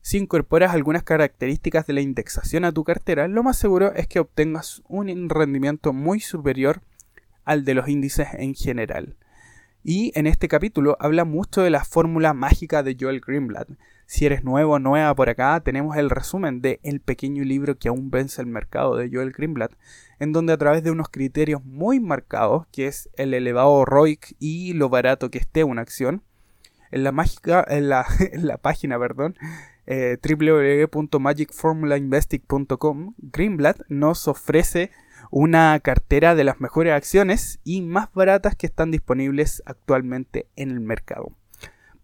Si 0.00 0.16
incorporas 0.16 0.74
algunas 0.74 1.02
características 1.02 1.86
de 1.86 1.92
la 1.92 2.00
indexación 2.00 2.64
a 2.64 2.72
tu 2.72 2.82
cartera, 2.82 3.28
lo 3.28 3.42
más 3.42 3.58
seguro 3.58 3.92
es 3.94 4.08
que 4.08 4.20
obtengas 4.20 4.82
un 4.88 5.28
rendimiento 5.28 5.92
muy 5.92 6.20
superior 6.20 6.82
al 7.48 7.64
de 7.64 7.74
los 7.74 7.88
índices 7.88 8.28
en 8.34 8.54
general. 8.54 9.16
Y 9.82 10.12
en 10.14 10.26
este 10.26 10.48
capítulo 10.48 10.98
habla 11.00 11.24
mucho 11.24 11.62
de 11.62 11.70
la 11.70 11.82
fórmula 11.82 12.34
mágica 12.34 12.82
de 12.82 12.94
Joel 13.00 13.22
Greenblatt. 13.26 13.70
Si 14.04 14.26
eres 14.26 14.44
nuevo 14.44 14.74
o 14.74 14.78
nueva 14.78 15.14
por 15.14 15.30
acá, 15.30 15.58
tenemos 15.60 15.96
el 15.96 16.10
resumen 16.10 16.60
de 16.60 16.78
El 16.82 17.00
pequeño 17.00 17.42
libro 17.44 17.78
que 17.78 17.88
aún 17.88 18.10
vence 18.10 18.42
el 18.42 18.48
mercado 18.48 18.96
de 18.96 19.08
Joel 19.10 19.32
Greenblatt, 19.32 19.72
en 20.18 20.34
donde 20.34 20.52
a 20.52 20.58
través 20.58 20.82
de 20.82 20.90
unos 20.90 21.08
criterios 21.08 21.64
muy 21.64 22.00
marcados, 22.00 22.66
que 22.70 22.86
es 22.86 23.08
el 23.16 23.32
elevado 23.32 23.86
ROIC 23.86 24.36
y 24.38 24.74
lo 24.74 24.90
barato 24.90 25.30
que 25.30 25.38
esté 25.38 25.64
una 25.64 25.80
acción, 25.80 26.22
en 26.90 27.02
la, 27.02 27.12
mágica, 27.12 27.64
en 27.66 27.88
la, 27.88 28.06
página 28.60 28.98
perdón, 28.98 29.38
eh, 29.86 30.18
www.magicformulainvesting.com, 30.22 33.14
Greenblatt 33.16 33.80
nos 33.88 34.28
ofrece 34.28 34.90
una 35.30 35.78
cartera 35.80 36.34
de 36.34 36.44
las 36.44 36.60
mejores 36.60 36.92
acciones 36.92 37.60
y 37.64 37.82
más 37.82 38.12
baratas 38.12 38.56
que 38.56 38.66
están 38.66 38.90
disponibles 38.90 39.62
actualmente 39.66 40.48
en 40.56 40.70
el 40.70 40.80
mercado. 40.80 41.32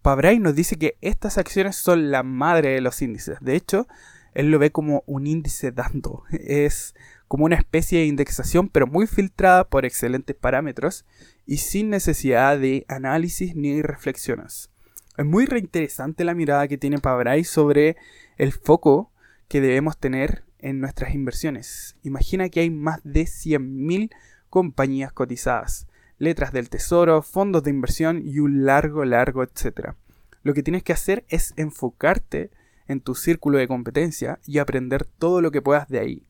Pabray 0.01 0.39
nos 0.39 0.55
dice 0.55 0.77
que 0.77 0.97
estas 1.01 1.37
acciones 1.37 1.75
son 1.75 2.11
la 2.11 2.21
madre 2.21 2.69
de 2.69 2.81
los 2.81 3.01
índices. 3.01 3.39
De 3.41 3.55
hecho, 3.55 3.87
él 4.35 4.51
lo 4.51 4.59
ve 4.59 4.71
como 4.71 5.03
un 5.07 5.25
índice 5.25 5.71
dando. 5.71 6.23
Es 6.31 6.93
como 7.27 7.45
una 7.45 7.55
especie 7.55 7.99
de 7.99 8.05
indexación, 8.05 8.69
pero 8.69 8.85
muy 8.85 9.07
filtrada 9.07 9.67
por 9.67 9.83
excelentes 9.83 10.35
parámetros 10.35 11.05
y 11.47 11.57
sin 11.57 11.89
necesidad 11.89 12.59
de 12.59 12.85
análisis 12.87 13.55
ni 13.55 13.81
reflexiones. 13.81 14.69
Es 15.17 15.25
muy 15.25 15.45
reinteresante 15.45 16.23
la 16.23 16.35
mirada 16.35 16.67
que 16.67 16.77
tiene 16.77 16.99
Pabray 16.99 17.43
sobre 17.43 17.97
el 18.37 18.51
foco 18.51 19.11
que 19.47 19.61
debemos 19.61 19.97
tener 19.97 20.43
en 20.65 20.79
nuestras 20.79 21.13
inversiones. 21.13 21.95
Imagina 22.01 22.49
que 22.49 22.61
hay 22.61 22.71
más 22.71 22.99
de 23.03 23.25
100.000 23.25 24.09
compañías 24.49 25.11
cotizadas, 25.13 25.87
letras 26.17 26.51
del 26.53 26.69
tesoro, 26.69 27.21
fondos 27.21 27.63
de 27.63 27.69
inversión 27.69 28.23
y 28.25 28.39
un 28.39 28.65
largo, 28.65 29.05
largo, 29.05 29.43
etcétera. 29.43 29.95
Lo 30.41 30.55
que 30.55 30.63
tienes 30.63 30.81
que 30.81 30.93
hacer 30.93 31.23
es 31.29 31.53
enfocarte 31.55 32.49
en 32.87 32.99
tu 32.99 33.13
círculo 33.13 33.59
de 33.59 33.67
competencia 33.67 34.39
y 34.43 34.57
aprender 34.57 35.05
todo 35.05 35.39
lo 35.39 35.51
que 35.51 35.61
puedas 35.61 35.87
de 35.87 35.99
ahí. 35.99 36.23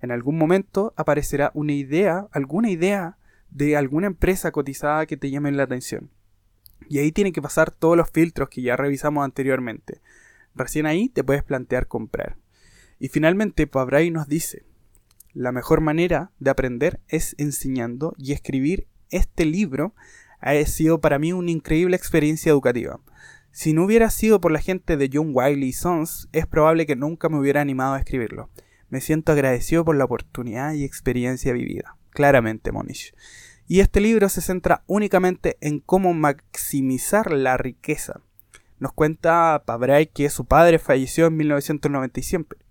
En 0.00 0.10
algún 0.10 0.38
momento 0.38 0.94
aparecerá 0.96 1.50
una 1.52 1.74
idea, 1.74 2.26
alguna 2.32 2.70
idea 2.70 3.18
de 3.50 3.76
alguna 3.76 4.06
empresa 4.06 4.50
cotizada 4.50 5.04
que 5.04 5.18
te 5.18 5.30
llame 5.30 5.52
la 5.52 5.64
atención. 5.64 6.08
Y 6.88 7.00
ahí 7.00 7.12
tienen 7.12 7.34
que 7.34 7.42
pasar 7.42 7.70
todos 7.70 7.98
los 7.98 8.10
filtros 8.10 8.48
que 8.48 8.62
ya 8.62 8.76
revisamos 8.76 9.24
anteriormente. 9.24 10.00
Recién 10.54 10.86
ahí 10.86 11.10
te 11.10 11.22
puedes 11.22 11.42
plantear 11.42 11.86
comprar. 11.86 12.36
Y 12.98 13.08
finalmente 13.08 13.66
Pabray 13.66 14.10
nos 14.10 14.28
dice, 14.28 14.64
la 15.32 15.50
mejor 15.50 15.80
manera 15.80 16.30
de 16.38 16.50
aprender 16.50 17.00
es 17.08 17.34
enseñando 17.38 18.14
y 18.16 18.32
escribir 18.32 18.86
este 19.10 19.44
libro 19.44 19.94
ha 20.40 20.54
sido 20.64 21.00
para 21.00 21.18
mí 21.18 21.32
una 21.32 21.50
increíble 21.50 21.96
experiencia 21.96 22.50
educativa. 22.50 23.00
Si 23.50 23.72
no 23.72 23.84
hubiera 23.84 24.10
sido 24.10 24.40
por 24.40 24.52
la 24.52 24.60
gente 24.60 24.96
de 24.96 25.10
John 25.12 25.30
Wiley 25.32 25.72
Sons, 25.72 26.28
es 26.32 26.46
probable 26.46 26.86
que 26.86 26.96
nunca 26.96 27.28
me 27.28 27.38
hubiera 27.38 27.60
animado 27.60 27.94
a 27.94 27.98
escribirlo. 27.98 28.50
Me 28.90 29.00
siento 29.00 29.32
agradecido 29.32 29.84
por 29.84 29.96
la 29.96 30.04
oportunidad 30.04 30.72
y 30.74 30.84
experiencia 30.84 31.52
vivida. 31.52 31.96
Claramente, 32.10 32.72
Monish. 32.72 33.14
Y 33.66 33.80
este 33.80 34.00
libro 34.00 34.28
se 34.28 34.40
centra 34.40 34.84
únicamente 34.86 35.56
en 35.60 35.80
cómo 35.80 36.12
maximizar 36.14 37.32
la 37.32 37.56
riqueza. 37.56 38.20
Nos 38.78 38.92
cuenta 38.92 39.62
Pabray 39.64 40.08
que 40.08 40.28
su 40.30 40.44
padre 40.44 40.78
falleció 40.78 41.26
en 41.26 41.36
1997 41.38 42.63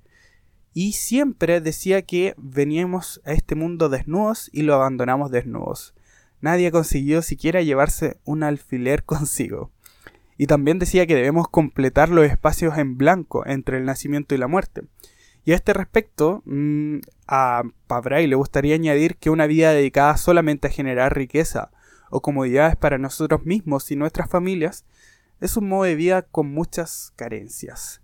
y 0.74 0.94
siempre 0.94 1.62
decía 1.62 2.02
que 2.02 2.34
veníamos 2.38 3.22
a 3.26 3.34
este 3.34 3.56
mundo 3.56 3.90
desnudos 3.90 4.50
y 4.52 4.64
lo 4.64 4.74
abandonamos 4.74 5.30
desnudos. 5.30 5.94
Nadie 6.42 6.72
consiguió 6.72 7.22
siquiera 7.22 7.62
llevarse 7.62 8.18
un 8.26 8.44
alfiler 8.44 9.04
consigo. 9.06 9.72
Y 10.36 10.48
también 10.48 10.80
decía 10.80 11.06
que 11.06 11.16
debemos 11.16 11.48
completar 11.48 12.10
los 12.10 12.26
espacios 12.26 12.78
en 12.80 12.98
blanco 12.98 13.46
entre 13.46 13.78
el 13.78 13.86
nacimiento 13.86 14.34
y 14.34 14.40
la 14.40 14.48
muerte. 14.48 14.82
Y 15.46 15.52
a 15.52 15.56
este 15.56 15.74
respecto, 15.74 16.42
mm, 16.46 17.00
a 17.28 17.64
Pabray 17.88 18.26
le 18.26 18.36
gustaría 18.36 18.76
añadir 18.76 19.18
que 19.18 19.30
una 19.30 19.46
vida 19.46 19.74
dedicada 19.74 20.18
solamente 20.18 20.68
a 20.68 20.72
generar 20.72 21.16
riqueza 21.16 21.72
o 22.10 22.22
comodidades 22.22 22.76
para 22.78 22.98
nosotros 22.98 23.46
mismos 23.46 23.92
y 23.92 23.96
nuestras 23.96 24.30
familias 24.30 24.86
es 25.40 25.56
un 25.56 25.68
modo 25.68 25.84
de 25.84 25.96
vida 25.96 26.24
con 26.24 26.52
muchas 26.52 27.12
carencias 27.16 28.03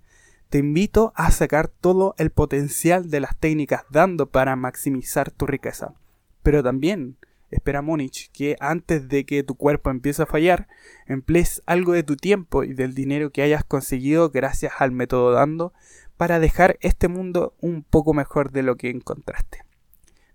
te 0.49 0.57
invito 0.57 1.13
a 1.15 1.29
sacar 1.29 1.67
todo 1.67 2.15
el 2.17 2.31
potencial 2.31 3.11
de 3.11 3.19
las 3.19 3.37
técnicas 3.37 3.83
dando 3.91 4.29
para 4.29 4.55
maximizar 4.55 5.29
tu 5.29 5.45
riqueza. 5.45 5.93
Pero 6.41 6.63
también 6.63 7.17
espera 7.51 7.83
Múnich 7.83 8.31
que 8.31 8.55
antes 8.59 9.07
de 9.09 9.25
que 9.25 9.43
tu 9.43 9.55
cuerpo 9.55 9.91
empiece 9.91 10.23
a 10.23 10.25
fallar, 10.25 10.67
emplees 11.05 11.61
algo 11.67 11.93
de 11.93 12.03
tu 12.03 12.15
tiempo 12.15 12.63
y 12.63 12.73
del 12.73 12.95
dinero 12.95 13.31
que 13.31 13.43
hayas 13.43 13.63
conseguido 13.63 14.31
gracias 14.31 14.73
al 14.79 14.91
método 14.91 15.31
dando 15.31 15.71
para 16.17 16.39
dejar 16.39 16.77
este 16.81 17.07
mundo 17.07 17.53
un 17.61 17.83
poco 17.83 18.13
mejor 18.13 18.51
de 18.51 18.63
lo 18.63 18.75
que 18.75 18.89
encontraste. 18.89 19.63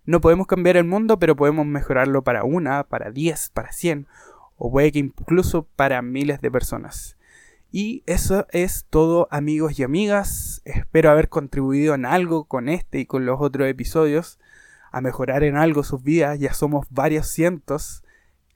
No 0.06 0.20
podemos 0.20 0.46
cambiar 0.46 0.76
el 0.76 0.84
mundo, 0.84 1.18
pero 1.18 1.34
podemos 1.34 1.66
mejorarlo 1.66 2.22
para 2.22 2.44
una, 2.44 2.84
para 2.84 3.10
diez, 3.10 3.50
para 3.50 3.72
cien, 3.72 4.06
o 4.56 4.70
puede 4.70 4.92
que 4.92 4.98
incluso 5.00 5.64
para 5.76 6.02
miles 6.02 6.40
de 6.40 6.50
personas. 6.50 7.16
Y 7.76 8.04
eso 8.06 8.46
es 8.52 8.86
todo 8.88 9.26
amigos 9.32 9.80
y 9.80 9.82
amigas. 9.82 10.62
Espero 10.64 11.10
haber 11.10 11.28
contribuido 11.28 11.96
en 11.96 12.06
algo 12.06 12.44
con 12.44 12.68
este 12.68 13.00
y 13.00 13.04
con 13.04 13.26
los 13.26 13.40
otros 13.40 13.66
episodios 13.66 14.38
a 14.92 15.00
mejorar 15.00 15.42
en 15.42 15.56
algo 15.56 15.82
sus 15.82 16.00
vidas. 16.00 16.38
Ya 16.38 16.54
somos 16.54 16.86
varios 16.90 17.26
cientos 17.26 18.04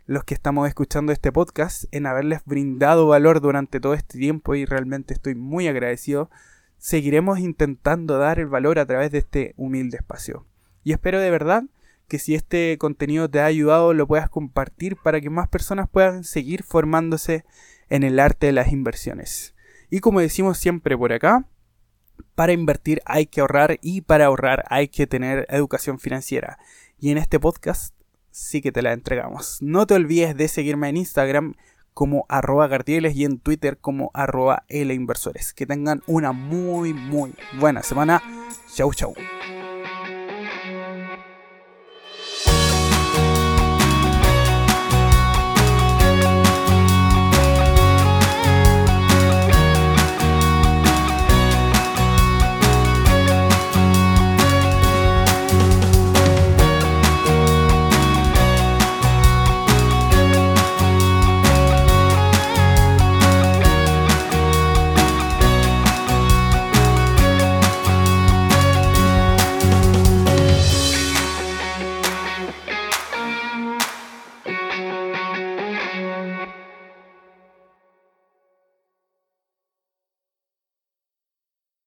los 0.07 0.23
que 0.23 0.35
estamos 0.35 0.69
escuchando 0.69 1.11
este 1.11 1.33
podcast 1.33 1.87
en 1.91 2.07
haberles 2.07 2.43
brindado 2.45 3.09
valor 3.09 3.41
durante 3.41 3.81
todo 3.81 3.95
este 3.95 4.21
tiempo 4.21 4.55
y 4.55 4.67
realmente 4.67 5.15
estoy 5.15 5.35
muy 5.35 5.67
agradecido. 5.67 6.31
Seguiremos 6.77 7.41
intentando 7.41 8.19
dar 8.19 8.39
el 8.39 8.47
valor 8.47 8.79
a 8.79 8.87
través 8.87 9.11
de 9.11 9.19
este 9.19 9.53
humilde 9.57 9.97
espacio. 9.97 10.47
Y 10.85 10.93
espero 10.93 11.19
de 11.19 11.33
verdad 11.33 11.65
que 12.07 12.21
si 12.21 12.37
este 12.37 12.79
contenido 12.79 13.29
te 13.29 13.41
ha 13.41 13.47
ayudado 13.47 13.95
lo 13.95 14.07
puedas 14.07 14.31
compartir 14.31 14.95
para 14.95 15.21
que 15.21 15.29
más 15.29 15.49
personas 15.49 15.89
puedan 15.89 16.23
seguir 16.23 16.63
formándose 16.63 17.45
en 17.89 18.03
el 18.03 18.21
arte 18.21 18.47
de 18.47 18.53
las 18.53 18.73
inversiones. 18.73 19.55
Y 19.91 20.01
como 20.01 20.21
decimos 20.21 20.59
siempre 20.59 20.97
por 20.97 21.13
acá, 21.13 21.47
para 22.35 22.53
invertir 22.53 23.01
hay 23.05 23.27
que 23.27 23.41
ahorrar 23.41 23.79
y 23.83 24.03
para 24.03 24.27
ahorrar 24.27 24.65
hay 24.69 24.89
que 24.89 25.07
tener 25.07 25.47
educación 25.51 25.99
financiera. 25.99 26.59
Y 26.99 27.11
en 27.11 27.19
este 27.19 27.41
podcast 27.41 27.95
sí 28.31 28.61
que 28.61 28.73
te 28.73 28.83
la 28.83 28.93
entregamos. 28.93 29.59
No 29.61 29.87
te 29.87 29.95
olvides 29.95 30.37
de 30.37 30.49
seguirme 30.49 30.89
en 30.89 30.97
Instagram 30.97 31.55
como 31.95 32.27
arroba 32.29 32.69
gardieles 32.69 33.17
y 33.17 33.25
en 33.25 33.41
Twitter 33.41 33.79
como 33.79 34.11
arroba 34.15 34.65
inversores. 34.69 35.53
Que 35.53 35.67
tengan 35.67 36.03
una 36.07 36.33
muy 36.33 36.95
muy 36.95 37.35
buena 37.59 37.83
semana. 37.83 38.23
Chau 38.73 38.93
chau. 38.95 39.15